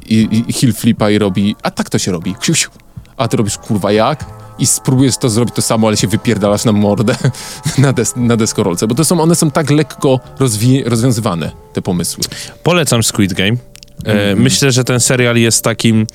i, 0.06 0.44
i 0.48 0.52
hill 0.52 0.72
flipa 0.74 1.10
i 1.10 1.18
robi, 1.18 1.56
a 1.62 1.70
tak 1.70 1.90
to 1.90 1.98
się 1.98 2.12
robi. 2.12 2.34
Siu, 2.40 2.54
siu. 2.54 2.70
A 3.16 3.28
ty 3.28 3.36
robisz, 3.36 3.58
kurwa, 3.58 3.92
jak? 3.92 4.24
I 4.58 4.66
spróbujesz 4.66 5.16
to 5.18 5.28
zrobić 5.28 5.54
to 5.54 5.62
samo, 5.62 5.86
ale 5.88 5.96
się 5.96 6.08
wypierdalasz 6.08 6.64
na 6.64 6.72
mordę 6.72 7.16
na, 7.78 7.92
des, 7.92 8.12
na 8.16 8.36
deskorolce. 8.36 8.86
Bo 8.86 8.94
to 8.94 9.04
są, 9.04 9.20
one 9.20 9.34
są 9.34 9.50
tak 9.50 9.70
lekko 9.70 10.20
rozwi- 10.38 10.82
rozwiązywane, 10.88 11.50
te 11.72 11.82
pomysły. 11.82 12.24
Polecam 12.62 13.02
Squid 13.02 13.32
Game. 13.34 13.56
Mhm. 14.04 14.42
Myślę, 14.42 14.72
że 14.72 14.84
ten 14.84 15.00
serial 15.00 15.36
jest 15.36 15.64
takim. 15.64 16.06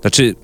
Znaczy, 0.00 0.34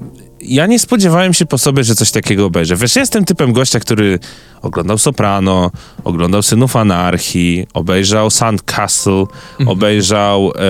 ja 0.41 0.67
nie 0.67 0.79
spodziewałem 0.79 1.35
się 1.35 1.47
po 1.47 1.59
sobie, 1.59 1.85
że 1.85 1.95
coś 1.95 2.11
takiego 2.11 2.47
obejrzę. 2.47 2.77
Wiesz, 2.77 2.97
ja 2.97 3.03
jestem 3.03 3.25
typem 3.25 3.53
gościa, 3.53 3.81
który 3.81 4.19
oglądał 4.63 4.99
Soprano, 4.99 5.71
oglądał 6.05 6.43
Synów 6.43 6.77
Anarchii, 6.77 7.67
obejrzał 7.75 8.31
Sandcastle, 8.31 9.13
Mhm. 9.53 9.69
obejrzał. 9.69 10.53
E, 10.57 10.61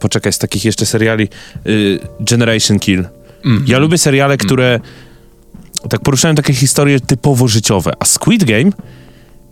poczekaj, 0.00 0.32
z 0.32 0.38
takich 0.38 0.64
jeszcze 0.64 0.86
seriali. 0.86 1.24
E, 1.24 1.68
Generation 2.20 2.78
Kill. 2.78 3.04
Mhm. 3.44 3.64
Ja 3.68 3.78
lubię 3.78 3.98
seriale, 3.98 4.36
które 4.36 4.80
tak 5.90 6.00
poruszają 6.00 6.34
takie 6.34 6.54
historie 6.54 7.00
typowo 7.00 7.48
życiowe. 7.48 7.92
A 7.98 8.04
Squid 8.04 8.44
Game 8.44 8.70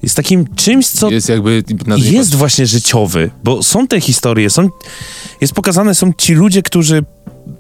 jest 0.03 0.17
takim 0.17 0.55
czymś, 0.55 0.89
co 0.89 1.11
Jest 1.11 1.29
jakby... 1.29 1.65
jest 1.97 2.35
właśnie 2.35 2.67
życiowy, 2.67 3.31
bo 3.45 3.63
są 3.63 3.87
te 3.87 4.01
historie, 4.01 4.51
są, 4.51 4.69
jest 5.41 5.53
pokazane, 5.53 5.95
są 5.95 6.13
ci 6.19 6.35
ludzie, 6.35 6.63
którzy 6.63 7.05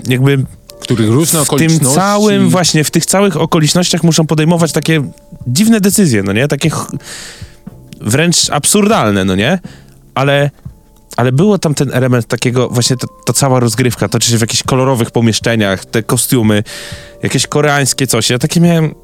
jakby 0.09 0.45
których 0.81 1.11
różne 1.11 1.45
w 1.45 1.49
tym 1.49 1.55
okoliczności... 1.55 1.95
całym, 1.95 2.51
właśnie 2.51 2.85
w 2.85 2.91
tych 2.91 3.07
całych 3.07 3.37
okolicznościach 3.37 4.03
muszą 4.03 4.27
podejmować 4.27 4.73
takie 4.73 5.03
dziwne 5.47 5.81
decyzje, 5.81 6.23
no 6.23 6.33
nie? 6.33 6.49
Takie 6.49 6.71
wręcz 8.01 8.51
absurdalne, 8.51 9.25
no 9.25 9.35
nie? 9.37 9.59
Ale, 10.15 10.51
ale 11.21 11.33
było 11.33 11.59
tam 11.59 11.75
ten 11.75 11.91
element 11.93 12.27
takiego, 12.27 12.69
właśnie 12.69 12.97
to, 12.97 13.07
to 13.27 13.33
cała 13.33 13.61
rozgrywka, 13.61 14.09
toczy 14.09 14.31
się 14.31 14.39
w 14.39 14.41
jakichś 14.41 14.63
kolorowych 14.63 15.11
pomieszczeniach, 15.11 15.85
te 15.85 16.03
kostiumy, 16.03 16.63
jakieś 17.23 17.47
koreańskie 17.47 18.07
coś. 18.07 18.31
Ja 18.31 18.39
takie 18.39 18.61
miałem, 18.61 18.95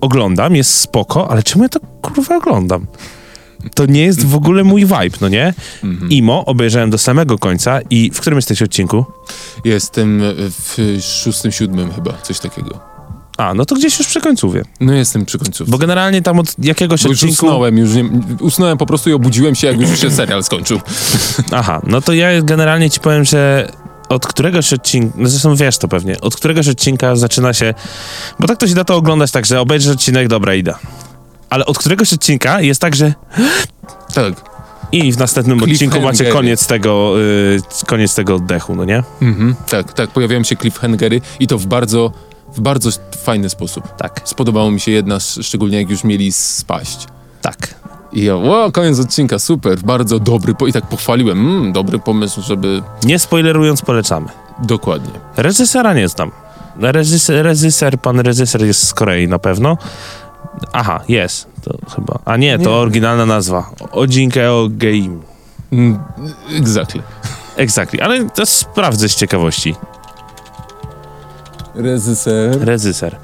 oglądam, 0.00 0.56
jest 0.56 0.74
spoko, 0.74 1.30
ale 1.30 1.42
czemu 1.42 1.62
ja 1.62 1.68
to 1.68 1.80
kurwa 2.02 2.36
oglądam? 2.36 2.86
To 3.74 3.86
nie 3.86 4.02
jest 4.02 4.26
w 4.26 4.34
ogóle 4.34 4.64
mój 4.64 4.80
vibe, 4.80 5.18
no 5.20 5.28
nie? 5.28 5.54
Imo 6.10 6.44
obejrzałem 6.44 6.90
do 6.90 6.98
samego 6.98 7.38
końca 7.38 7.80
i 7.90 8.10
w 8.14 8.20
którym 8.20 8.36
jesteś 8.36 8.62
odcinku? 8.62 9.04
Jestem 9.64 10.22
w 10.50 10.98
szóstym, 11.02 11.52
siódmym 11.52 11.92
chyba, 11.92 12.12
coś 12.12 12.38
takiego. 12.40 12.97
A, 13.38 13.54
no 13.54 13.64
to 13.64 13.74
gdzieś 13.74 13.98
już 13.98 14.08
przy 14.08 14.20
końcówie. 14.20 14.62
No 14.80 14.92
jestem 14.92 15.24
przy 15.24 15.38
końcówce. 15.38 15.70
Bo 15.70 15.78
generalnie 15.78 16.22
tam 16.22 16.38
od 16.38 16.64
jakiegoś 16.64 17.02
Bo 17.02 17.08
już 17.08 17.22
odcinku... 17.22 17.46
usnąłem, 17.46 17.78
już 17.78 17.94
nie, 17.94 18.04
usnąłem 18.40 18.78
po 18.78 18.86
prostu 18.86 19.10
i 19.10 19.12
obudziłem 19.12 19.54
się, 19.54 19.66
jak 19.66 19.80
już 19.80 20.00
się 20.00 20.10
serial 20.10 20.44
skończył. 20.44 20.80
Aha, 21.52 21.80
no 21.86 22.00
to 22.00 22.12
ja 22.12 22.42
generalnie 22.42 22.90
ci 22.90 23.00
powiem, 23.00 23.24
że 23.24 23.68
od 24.08 24.26
któregoś 24.26 24.72
odcinka, 24.72 25.14
no 25.18 25.28
zresztą 25.28 25.56
wiesz 25.56 25.78
to 25.78 25.88
pewnie, 25.88 26.20
od 26.20 26.36
któregoś 26.36 26.68
odcinka 26.68 27.16
zaczyna 27.16 27.52
się, 27.52 27.74
bo 28.40 28.46
tak 28.48 28.58
to 28.58 28.68
się 28.68 28.74
da 28.74 28.84
to 28.84 28.96
oglądać 28.96 29.30
tak, 29.30 29.46
że 29.46 29.60
obejrzysz 29.60 29.92
odcinek, 29.92 30.28
dobra, 30.28 30.54
idę. 30.54 30.74
Ale 31.50 31.66
od 31.66 31.78
któregoś 31.78 32.12
odcinka 32.12 32.60
jest 32.60 32.80
tak, 32.80 32.96
że 32.96 33.14
Tak. 34.14 34.34
i 34.92 35.12
w 35.12 35.18
następnym 35.18 35.62
odcinku 35.62 36.00
macie 36.00 36.24
koniec 36.24 36.66
tego, 36.66 37.14
y, 37.20 37.86
koniec 37.86 38.14
tego 38.14 38.34
oddechu, 38.34 38.74
no 38.74 38.84
nie? 38.84 39.02
Mhm. 39.22 39.54
Tak, 39.70 39.92
tak, 39.92 40.10
pojawiają 40.10 40.44
się 40.44 40.56
cliffhangery 40.56 41.20
i 41.40 41.46
to 41.46 41.58
w 41.58 41.66
bardzo, 41.66 42.12
w 42.54 42.60
bardzo 42.60 42.90
fajny 43.24 43.48
sposób. 43.48 43.96
Tak, 43.96 44.20
Spodobało 44.24 44.70
mi 44.70 44.80
się 44.80 44.92
jedna, 44.92 45.16
sz- 45.16 45.46
szczególnie 45.46 45.78
jak 45.78 45.90
już 45.90 46.04
mieli 46.04 46.32
spaść. 46.32 47.06
tak. 47.42 47.74
I 48.12 48.24
ja, 48.24 48.34
o, 48.36 48.72
koniec 48.72 48.98
odcinka, 49.00 49.38
super, 49.38 49.78
bardzo 49.78 50.18
dobry, 50.18 50.54
po, 50.54 50.66
i 50.66 50.72
tak 50.72 50.86
pochwaliłem, 50.86 51.38
mm, 51.38 51.72
dobry 51.72 51.98
pomysł, 51.98 52.42
żeby... 52.42 52.82
Nie 53.04 53.18
spoilerując, 53.18 53.82
polecamy. 53.82 54.26
Dokładnie. 54.62 55.10
Reżysera 55.36 55.94
nie 55.94 56.08
znam. 56.08 56.30
Reżyser, 56.80 57.44
reżyser, 57.44 57.98
pan 58.00 58.20
reżyser 58.20 58.64
jest 58.64 58.86
z 58.88 58.94
Korei 58.94 59.28
na 59.28 59.38
pewno. 59.38 59.76
Aha, 60.72 61.00
jest. 61.08 61.46
To 61.64 61.78
chyba. 61.94 62.18
A 62.24 62.36
nie, 62.36 62.58
to 62.58 62.70
Nie. 62.70 62.76
oryginalna 62.76 63.26
nazwa. 63.26 63.70
Ojinkeo 63.92 64.66
Game. 64.70 65.18
Mm, 65.72 65.98
exactly. 66.60 67.02
Exactly, 67.56 68.02
ale 68.02 68.30
to 68.30 68.46
sprawdzę 68.46 69.08
z 69.08 69.14
ciekawości. 69.16 69.74
Reżyser. 71.74 72.64
Reżyser. 72.64 73.16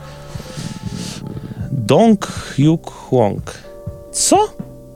Dong 1.73 2.27
Hyuk 2.27 2.91
Hwang. 2.91 3.43
Co? 4.13 4.49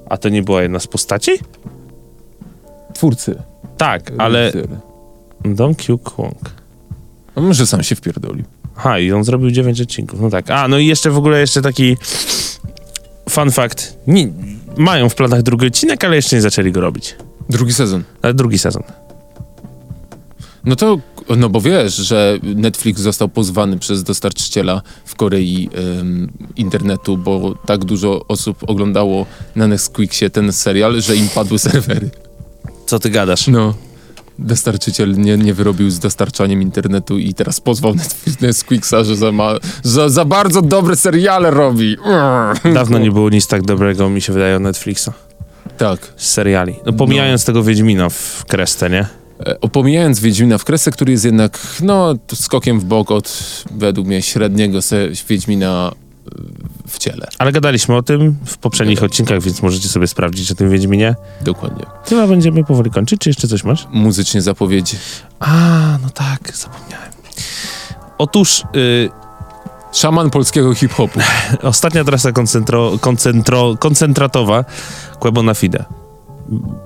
A 0.08 0.16
to 0.16 0.28
nie 0.28 0.42
była 0.42 0.62
jedna 0.62 0.78
z 0.78 0.86
postaci? 0.86 1.30
Twórcy. 2.94 3.42
Tak, 3.76 4.12
ale. 4.18 4.52
Dong 5.44 5.82
Hyuk 5.82 6.10
Hwang. 6.12 6.50
A 7.34 7.40
może 7.40 7.66
sam 7.66 7.82
się 7.82 7.94
wpierdolił. 7.94 8.44
Aha, 8.76 8.98
i 8.98 9.12
on 9.12 9.24
zrobił 9.24 9.50
9 9.50 9.80
odcinków. 9.80 10.20
No 10.20 10.30
tak. 10.30 10.50
A, 10.50 10.68
no 10.68 10.78
i 10.78 10.86
jeszcze 10.86 11.10
w 11.10 11.16
ogóle 11.16 11.40
jeszcze 11.40 11.62
taki 11.62 11.96
fun 13.30 13.50
fact. 13.50 13.98
Nie, 14.06 14.28
mają 14.76 15.08
w 15.08 15.14
planach 15.14 15.42
drugi 15.42 15.66
odcinek, 15.66 16.04
ale 16.04 16.16
jeszcze 16.16 16.36
nie 16.36 16.42
zaczęli 16.42 16.72
go 16.72 16.80
robić. 16.80 17.16
Drugi 17.48 17.72
sezon. 17.72 18.04
Ale 18.22 18.34
drugi 18.34 18.58
sezon. 18.58 18.82
No 20.64 20.76
to, 20.76 20.98
no 21.36 21.48
bo 21.48 21.60
wiesz, 21.60 21.94
że 21.96 22.38
Netflix 22.42 23.00
został 23.00 23.28
pozwany 23.28 23.78
przez 23.78 24.02
dostarczyciela 24.02 24.82
w 25.04 25.14
Korei 25.14 25.70
em, 26.00 26.32
internetu, 26.56 27.16
bo 27.16 27.54
tak 27.66 27.84
dużo 27.84 28.24
osób 28.28 28.58
oglądało 28.66 29.26
na 29.56 29.66
Netflixie 29.66 30.30
ten 30.30 30.52
serial, 30.52 31.00
że 31.00 31.16
im 31.16 31.28
padły 31.28 31.58
serwery. 31.68 32.10
Co 32.86 32.98
ty 32.98 33.10
gadasz? 33.10 33.48
No. 33.48 33.74
Dostarczyciel 34.38 35.12
nie, 35.18 35.36
nie 35.36 35.54
wyrobił 35.54 35.90
z 35.90 35.98
dostarczaniem 35.98 36.62
internetu 36.62 37.18
i 37.18 37.34
teraz 37.34 37.60
pozwał 37.60 37.92
Netflix- 37.94 38.42
Netflixa, 38.42 38.94
że 39.04 39.16
za, 39.16 39.32
ma, 39.32 39.52
za, 39.82 40.08
za 40.08 40.24
bardzo 40.24 40.62
dobre 40.62 40.96
seriale 40.96 41.50
robi. 41.50 41.96
Dawno 42.74 42.98
nie 42.98 43.10
było 43.10 43.30
nic 43.30 43.46
tak 43.46 43.62
dobrego, 43.62 44.10
mi 44.10 44.20
się 44.20 44.32
wydaje, 44.32 44.56
od 44.56 44.62
Netflixa. 44.62 45.08
Tak. 45.78 46.12
Z 46.16 46.28
seriali. 46.30 46.74
No 46.86 46.92
pomijając 46.92 47.44
tego 47.44 47.62
Wiedźmina 47.62 48.08
w 48.08 48.44
Krestę, 48.48 48.90
nie? 48.90 49.06
E, 49.46 49.60
Opomijając 49.60 50.20
Wiedźmina 50.20 50.58
w 50.58 50.64
Kresę, 50.64 50.90
który 50.90 51.12
jest 51.12 51.24
jednak, 51.24 51.58
no, 51.82 52.14
skokiem 52.34 52.80
w 52.80 52.84
bok 52.84 53.10
od, 53.10 53.54
według 53.70 54.06
mnie, 54.06 54.22
średniego 54.22 54.82
se 54.82 55.08
Wiedźmina 55.28 55.92
e, 55.92 56.30
w 56.88 56.98
ciele. 56.98 57.26
Ale 57.38 57.52
gadaliśmy 57.52 57.96
o 57.96 58.02
tym 58.02 58.36
w 58.46 58.58
poprzednich 58.58 59.02
odcinkach, 59.02 59.42
więc 59.42 59.62
możecie 59.62 59.88
sobie 59.88 60.06
sprawdzić 60.06 60.50
o 60.50 60.54
tym 60.54 60.70
Wiedźminie. 60.70 61.14
Dokładnie. 61.40 61.84
Chyba 62.04 62.26
będziemy 62.26 62.64
powoli 62.64 62.90
kończyć, 62.90 63.20
czy 63.20 63.30
jeszcze 63.30 63.48
coś 63.48 63.64
masz? 63.64 63.86
Muzycznie 63.92 64.42
zapowiedź. 64.42 64.96
A, 65.40 65.98
no 66.02 66.10
tak, 66.10 66.56
zapomniałem. 66.56 67.08
Otóż 68.18 68.62
y, 68.76 69.10
Szaman 69.92 70.30
polskiego 70.30 70.74
hip-hopu. 70.74 71.20
ostatnia 71.62 72.04
trasa 72.04 72.32
koncentro, 72.32 72.98
koncentro, 73.00 73.76
koncentratowa 73.76 74.64
Quebo 75.18 75.42
na 75.42 75.54
Fide. 75.54 75.84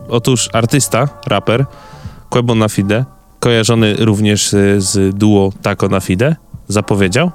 Otóż 0.08 0.50
artysta, 0.52 1.08
raper 1.26 1.66
Quebo 2.32 2.54
na 2.54 2.68
Fide, 2.68 3.04
kojarzony 3.40 3.96
również 3.98 4.52
y, 4.52 4.80
z 4.80 5.16
duo 5.16 5.52
Taco 5.62 5.88
na 5.88 6.00
Fide, 6.00 6.36
zapowiedział, 6.68 7.30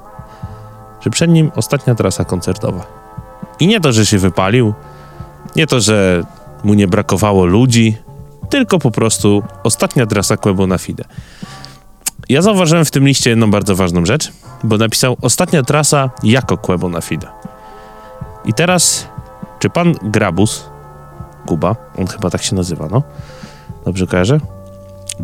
że 1.01 1.09
przed 1.09 1.31
nim 1.31 1.51
ostatnia 1.55 1.95
trasa 1.95 2.25
koncertowa. 2.25 2.85
I 3.59 3.67
nie 3.67 3.79
to, 3.79 3.91
że 3.91 4.05
się 4.05 4.17
wypalił, 4.17 4.73
nie 5.55 5.67
to, 5.67 5.79
że 5.79 6.23
mu 6.63 6.73
nie 6.73 6.87
brakowało 6.87 7.45
ludzi, 7.45 7.97
tylko 8.49 8.79
po 8.79 8.91
prostu 8.91 9.43
ostatnia 9.63 10.05
trasa 10.05 10.37
Quebo 10.37 10.67
na 10.67 10.77
Fide. 10.77 11.03
Ja 12.29 12.41
zauważyłem 12.41 12.85
w 12.85 12.91
tym 12.91 13.07
liście 13.07 13.29
jedną 13.29 13.51
bardzo 13.51 13.75
ważną 13.75 14.05
rzecz, 14.05 14.31
bo 14.63 14.77
napisał 14.77 15.17
ostatnia 15.21 15.63
trasa 15.63 16.09
jako 16.23 16.57
Quebo 16.57 16.89
na 16.89 17.01
Fide. 17.01 17.27
I 18.45 18.53
teraz, 18.53 19.07
czy 19.59 19.69
pan 19.69 19.93
Grabus, 20.03 20.69
Kuba, 21.45 21.75
on 21.97 22.07
chyba 22.07 22.29
tak 22.29 22.43
się 22.43 22.55
nazywa, 22.55 22.87
no? 22.91 23.03
Dobrze 23.85 24.07
kojarzę? 24.07 24.56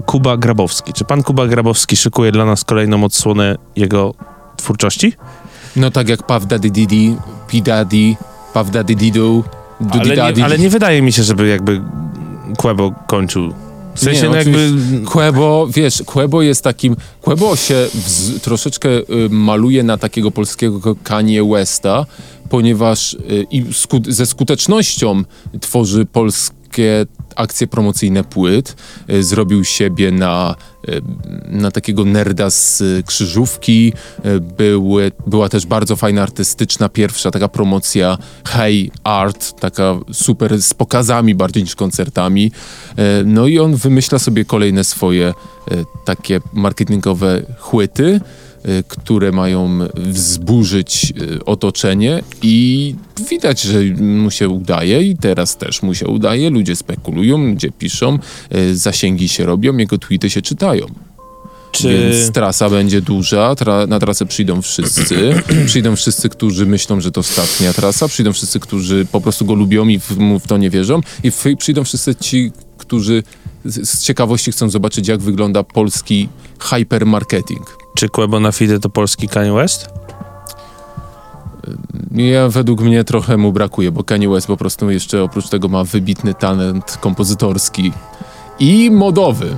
Kuba 0.06 0.38
Grabowski. 0.38 0.94
Czy 0.94 1.06
pan 1.06 1.24
Kuba 1.24 1.48
Grabowski 1.48 1.96
szykuje 1.98 2.32
dla 2.32 2.46
nas 2.46 2.64
kolejną 2.64 3.04
odsłonę 3.04 3.56
jego 3.76 4.14
twórczości? 4.58 5.14
No 5.76 5.92
tak 5.92 6.10
jak 6.10 6.24
Puff 6.28 6.46
Daddy 6.46 6.70
Didi, 6.70 7.16
P 7.48 7.62
Daddy, 7.62 8.16
Puff 8.54 8.70
Daddy 8.70 8.96
Didu, 8.96 9.44
Dudi 9.82 10.00
Ale 10.00 10.16
Daddy. 10.16 10.40
nie, 10.40 10.46
ale 10.46 10.60
nie 10.60 10.70
wydaje 10.70 11.02
mi 11.02 11.12
się, 11.12 11.24
żeby 11.24 11.48
jakby 11.48 11.82
Quebo 12.58 12.94
kończył. 13.08 13.54
W 13.96 14.00
sensie, 14.00 14.22
Nie, 14.22 14.30
no 14.30 14.36
jakby... 14.36 14.72
Quebo, 15.06 15.68
wiesz, 15.68 16.04
Quebo 16.06 16.42
jest 16.42 16.64
takim... 16.64 16.96
Quebo 17.22 17.56
się 17.56 17.88
wz, 17.94 18.42
troszeczkę 18.42 18.90
y, 18.90 19.04
maluje 19.30 19.84
na 19.84 19.98
takiego 19.98 20.32
polskiego 20.32 20.96
Kanye 21.04 21.44
Westa, 21.44 22.06
ponieważ 22.50 23.14
y, 23.14 23.48
i 23.52 23.74
sku, 23.74 24.02
ze 24.08 24.26
skutecznością 24.26 25.24
tworzy 25.62 26.06
polskie 26.74 27.06
akcje 27.36 27.68
promocyjne 27.68 28.24
płyt. 28.24 28.76
Y, 29.10 29.24
zrobił 29.24 29.64
siebie 29.64 30.12
na, 30.12 30.56
y, 30.90 31.02
na 31.48 31.72
takiego 31.72 32.06
nerda 32.06 32.50
z 32.50 32.82
y, 32.82 33.04
krzyżówki. 33.06 33.94
Były, 34.58 35.12
była 35.28 35.50
też 35.50 35.66
bardzo 35.66 35.96
fajna 35.96 36.22
artystyczna 36.22 36.90
pierwsza 36.90 37.32
taka 37.32 37.48
promocja 37.48 38.18
Hey 38.48 38.92
Art, 39.04 39.60
taka 39.60 39.96
super 40.12 40.62
z 40.62 40.74
pokazami 40.74 41.36
bardziej 41.36 41.64
niż 41.64 41.76
koncertami. 41.76 42.52
No 43.26 43.48
i 43.48 43.60
on 43.60 43.76
wymyśla 43.76 44.20
sobie 44.20 44.46
kolejne 44.46 44.84
swoje 44.84 45.34
takie 46.06 46.40
marketingowe 46.54 47.42
chłyty, 47.60 48.20
które 48.88 49.32
mają 49.32 49.80
wzburzyć 49.96 51.14
e, 51.40 51.46
otoczenie 51.46 52.24
i 52.42 52.96
widać, 53.30 53.62
że 53.62 53.80
mu 54.02 54.32
się 54.32 54.50
udaje 54.50 55.02
i 55.02 55.18
teraz 55.18 55.58
też 55.58 55.82
mu 55.82 55.96
się 55.96 56.08
udaje. 56.08 56.50
Ludzie 56.50 56.76
spekulują, 56.76 57.38
ludzie 57.38 57.72
piszą, 57.72 58.20
e, 58.50 58.76
zasięgi 58.76 59.30
się 59.30 59.46
robią, 59.46 59.78
jego 59.78 59.98
tweety 59.98 60.30
się 60.30 60.42
czytają. 60.42 60.86
Czy... 61.72 62.10
Więc 62.12 62.32
trasa 62.32 62.70
będzie 62.70 63.02
duża, 63.02 63.56
tra 63.56 63.88
na 63.88 64.00
trasę 64.00 64.26
przyjdą 64.26 64.62
wszyscy. 64.62 65.42
przyjdą 65.68 65.96
wszyscy, 65.96 66.30
którzy 66.30 66.66
myślą, 66.66 67.02
że 67.02 67.12
to 67.12 67.20
ostatnia 67.20 67.74
trasa, 67.74 68.08
przyjdą 68.08 68.34
wszyscy, 68.34 68.60
którzy 68.60 69.06
po 69.12 69.22
prostu 69.22 69.46
go 69.46 69.54
lubią 69.54 69.88
i 69.88 70.00
w, 70.00 70.18
mu 70.18 70.40
w 70.40 70.48
to 70.48 70.58
nie 70.58 70.70
wierzą, 70.70 71.02
i 71.24 71.32
przyjdą 71.58 71.84
wszyscy 71.84 72.16
ci, 72.16 72.52
którzy 72.78 73.24
z, 73.66 73.90
z 73.90 74.04
ciekawości 74.04 74.52
chcą 74.52 74.70
zobaczyć, 74.70 75.08
jak 75.08 75.22
wygląda 75.22 75.64
polski 75.64 76.30
hypermarketing. 76.60 77.83
Czy 77.96 78.10
Quebo 78.10 78.40
na 78.40 78.52
Fide 78.52 78.80
to 78.80 78.90
polski 78.90 79.28
Kanye 79.30 79.54
West? 79.54 79.90
Ja 82.12 82.50
według 82.50 82.82
mnie 82.82 83.04
trochę 83.04 83.38
mu 83.38 83.52
brakuje, 83.52 83.92
bo 83.92 84.04
Kanye 84.04 84.30
West 84.30 84.48
po 84.48 84.58
prostu 84.58 84.92
jeszcze 84.92 85.24
oprócz 85.24 85.50
tego 85.50 85.68
ma 85.68 85.84
wybitny 85.84 86.34
talent 86.34 86.98
kompozytorski 87.02 87.94
i 88.60 88.92
modowy. 88.92 89.58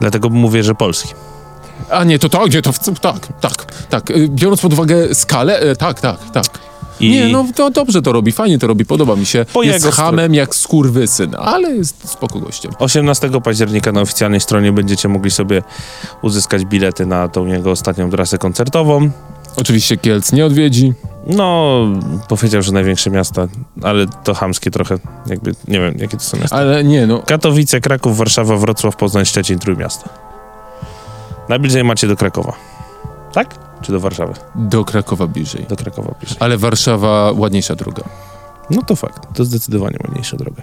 Dlatego 0.00 0.28
mówię, 0.28 0.62
że 0.62 0.74
polski. 0.74 1.14
A 1.90 2.04
nie, 2.04 2.18
to 2.18 2.28
tak, 2.28 2.54
nie, 2.54 2.62
to 2.62 2.72
w- 2.72 3.00
tak, 3.00 3.28
tak, 3.40 3.72
tak. 3.90 4.10
Y, 4.10 4.28
Biorąc 4.28 4.60
pod 4.60 4.72
uwagę 4.72 5.14
skalę, 5.14 5.60
e, 5.60 5.76
tak, 5.76 6.00
tak, 6.00 6.30
tak. 6.32 6.44
I 7.00 7.10
Nie, 7.10 7.28
no 7.28 7.46
to 7.54 7.70
dobrze 7.70 8.02
to 8.02 8.12
robi, 8.12 8.32
fajnie 8.32 8.58
to 8.58 8.66
robi, 8.66 8.84
podoba 8.84 9.16
mi 9.16 9.26
się. 9.26 9.46
Po 9.52 9.62
jest 9.62 9.86
hamem 9.86 10.34
jak 10.34 10.54
skurwysyn, 10.54 11.34
ale 11.38 11.70
jest 11.70 12.08
spoko 12.08 12.40
gościem. 12.40 12.72
18 12.78 13.30
października 13.44 13.92
na 13.92 14.00
oficjalnej 14.00 14.40
stronie 14.40 14.72
będziecie 14.72 15.08
mogli 15.08 15.30
sobie 15.30 15.62
uzyskać 16.22 16.64
bilety 16.64 17.06
na 17.06 17.28
tą 17.28 17.46
jego 17.46 17.70
ostatnią 17.70 18.10
trasę 18.10 18.38
koncertową. 18.38 19.10
Oczywiście 19.56 19.96
Kielc 19.96 20.32
nie 20.32 20.46
odwiedzi. 20.46 20.92
No, 21.26 21.80
powiedział, 22.28 22.62
że 22.62 22.72
największe 22.72 23.10
miasta, 23.10 23.48
ale 23.82 24.06
to 24.24 24.34
hamskie 24.34 24.70
trochę, 24.70 24.98
jakby, 25.26 25.54
nie 25.68 25.80
wiem, 25.80 25.94
jakie 25.98 26.16
to 26.16 26.22
są 26.22 26.38
miasta. 26.38 26.56
Ale 26.56 26.84
nie, 26.84 27.06
no, 27.06 27.22
Katowice, 27.26 27.80
Kraków, 27.80 28.16
Warszawa, 28.16 28.56
Wrocław, 28.56 28.96
Poznań, 28.96 29.24
Szczecin, 29.24 29.58
Trójmiasto. 29.58 30.08
Najbliżej 31.48 31.84
macie 31.84 32.08
do 32.08 32.16
Krakowa. 32.16 32.77
Tak? 33.32 33.58
Czy 33.82 33.92
do 33.92 34.00
Warszawy? 34.00 34.32
do 34.54 34.84
Krakowa 34.84 35.26
bliżej. 35.26 35.66
Do 35.68 35.76
Krakowa 35.76 36.14
bliżej. 36.20 36.36
Ale 36.40 36.58
Warszawa 36.58 37.32
ładniejsza 37.36 37.74
droga. 37.74 38.02
No 38.70 38.82
to 38.82 38.96
fakt, 38.96 39.22
to 39.34 39.44
zdecydowanie 39.44 39.96
ładniejsza 40.04 40.36
droga. 40.36 40.62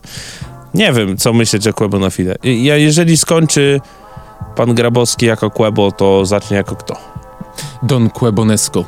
Nie 0.74 0.94
wiem, 0.94 1.18
co 1.18 1.34
myśleć 1.34 1.68
o 1.68 1.74
Quebo 1.74 2.00
na 2.00 2.10
fide. 2.10 2.36
Ja, 2.44 2.78
jeżeli 2.78 3.18
skończy 3.18 3.82
pan 4.56 4.76
Grabowski 4.76 5.26
jako 5.26 5.52
Quebo, 5.52 5.92
to 5.92 6.26
zacznie 6.26 6.58
jako 6.58 6.76
kto? 6.76 6.96
Don 7.84 8.10
Quebonesco. 8.10 8.86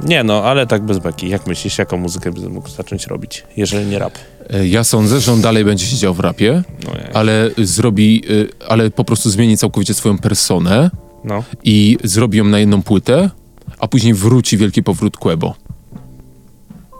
Nie 0.00 0.24
no, 0.24 0.44
ale 0.44 0.66
tak 0.66 0.82
bez 0.82 0.98
beki. 0.98 1.28
Jak 1.28 1.46
myślisz, 1.46 1.78
jaką 1.78 1.96
muzykę 1.96 2.32
by 2.32 2.48
mógł 2.48 2.68
zacząć 2.68 3.06
robić, 3.06 3.44
jeżeli 3.56 3.86
nie 3.86 3.98
rap? 3.98 4.12
E, 4.50 4.66
Ja 4.66 4.84
sądzę, 4.84 5.20
że 5.20 5.32
on 5.32 5.40
dalej 5.40 5.64
będzie 5.64 5.86
siedział 5.86 6.14
w 6.14 6.20
rapie, 6.20 6.62
No, 6.84 6.90
ale 7.14 7.50
zrobi, 7.58 8.22
y, 8.30 8.48
ale 8.68 8.90
po 8.90 9.04
prostu 9.04 9.30
zmieni 9.30 9.56
całkowicie 9.58 9.94
swoją 9.94 10.18
personę 10.18 10.90
no. 11.26 11.44
i 11.64 11.98
zrobi 12.04 12.38
ją 12.38 12.44
na 12.44 12.58
jedną 12.58 12.82
płytę, 12.82 13.30
a 13.78 13.88
później 13.88 14.14
wróci 14.14 14.56
Wielki 14.56 14.82
Powrót 14.82 15.16
Quebo. 15.16 15.54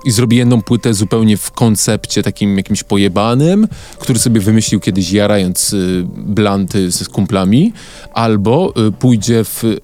I 0.05 0.11
zrobi 0.11 0.37
jedną 0.37 0.63
płytę 0.63 0.95
zupełnie 0.95 1.37
w 1.37 1.51
koncepcie 1.51 2.23
takim 2.23 2.57
jakimś 2.57 2.83
pojebanym, 2.83 3.69
który 3.99 4.19
sobie 4.19 4.41
wymyślił 4.41 4.81
kiedyś 4.81 5.13
jarając 5.13 5.73
y, 5.73 6.07
blanty 6.17 6.93
z, 6.93 7.09
kumplami, 7.09 7.73
albo 8.15 8.75
y, 8.89 8.93
pójdzie 8.93 9.45
w 9.45 9.65
y, 9.65 9.81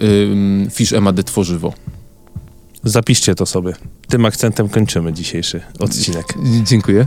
y, 0.66 0.70
Fish 0.70 0.92
Emade 0.92 1.24
Tworzywo. 1.24 1.72
Zapiszcie 2.84 3.34
to 3.34 3.46
sobie. 3.46 3.72
Tym 4.08 4.26
akcentem 4.26 4.68
kończymy 4.68 5.12
dzisiejszy 5.12 5.60
odcinek. 5.78 6.34
Dziękuję. 6.64 7.06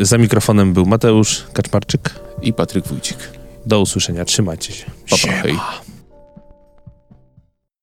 Y, 0.00 0.04
za 0.04 0.18
mikrofonem 0.18 0.72
był 0.72 0.86
Mateusz 0.86 1.44
Kaczmarczyk. 1.52 2.20
I 2.42 2.52
Patryk 2.52 2.86
Wójcik. 2.86 3.16
Do 3.66 3.80
usłyszenia. 3.80 4.24
Trzymajcie 4.24 4.72
się. 4.72 4.84
Pa, 5.10 5.16
pa, 5.16 5.32
hej. 5.32 5.58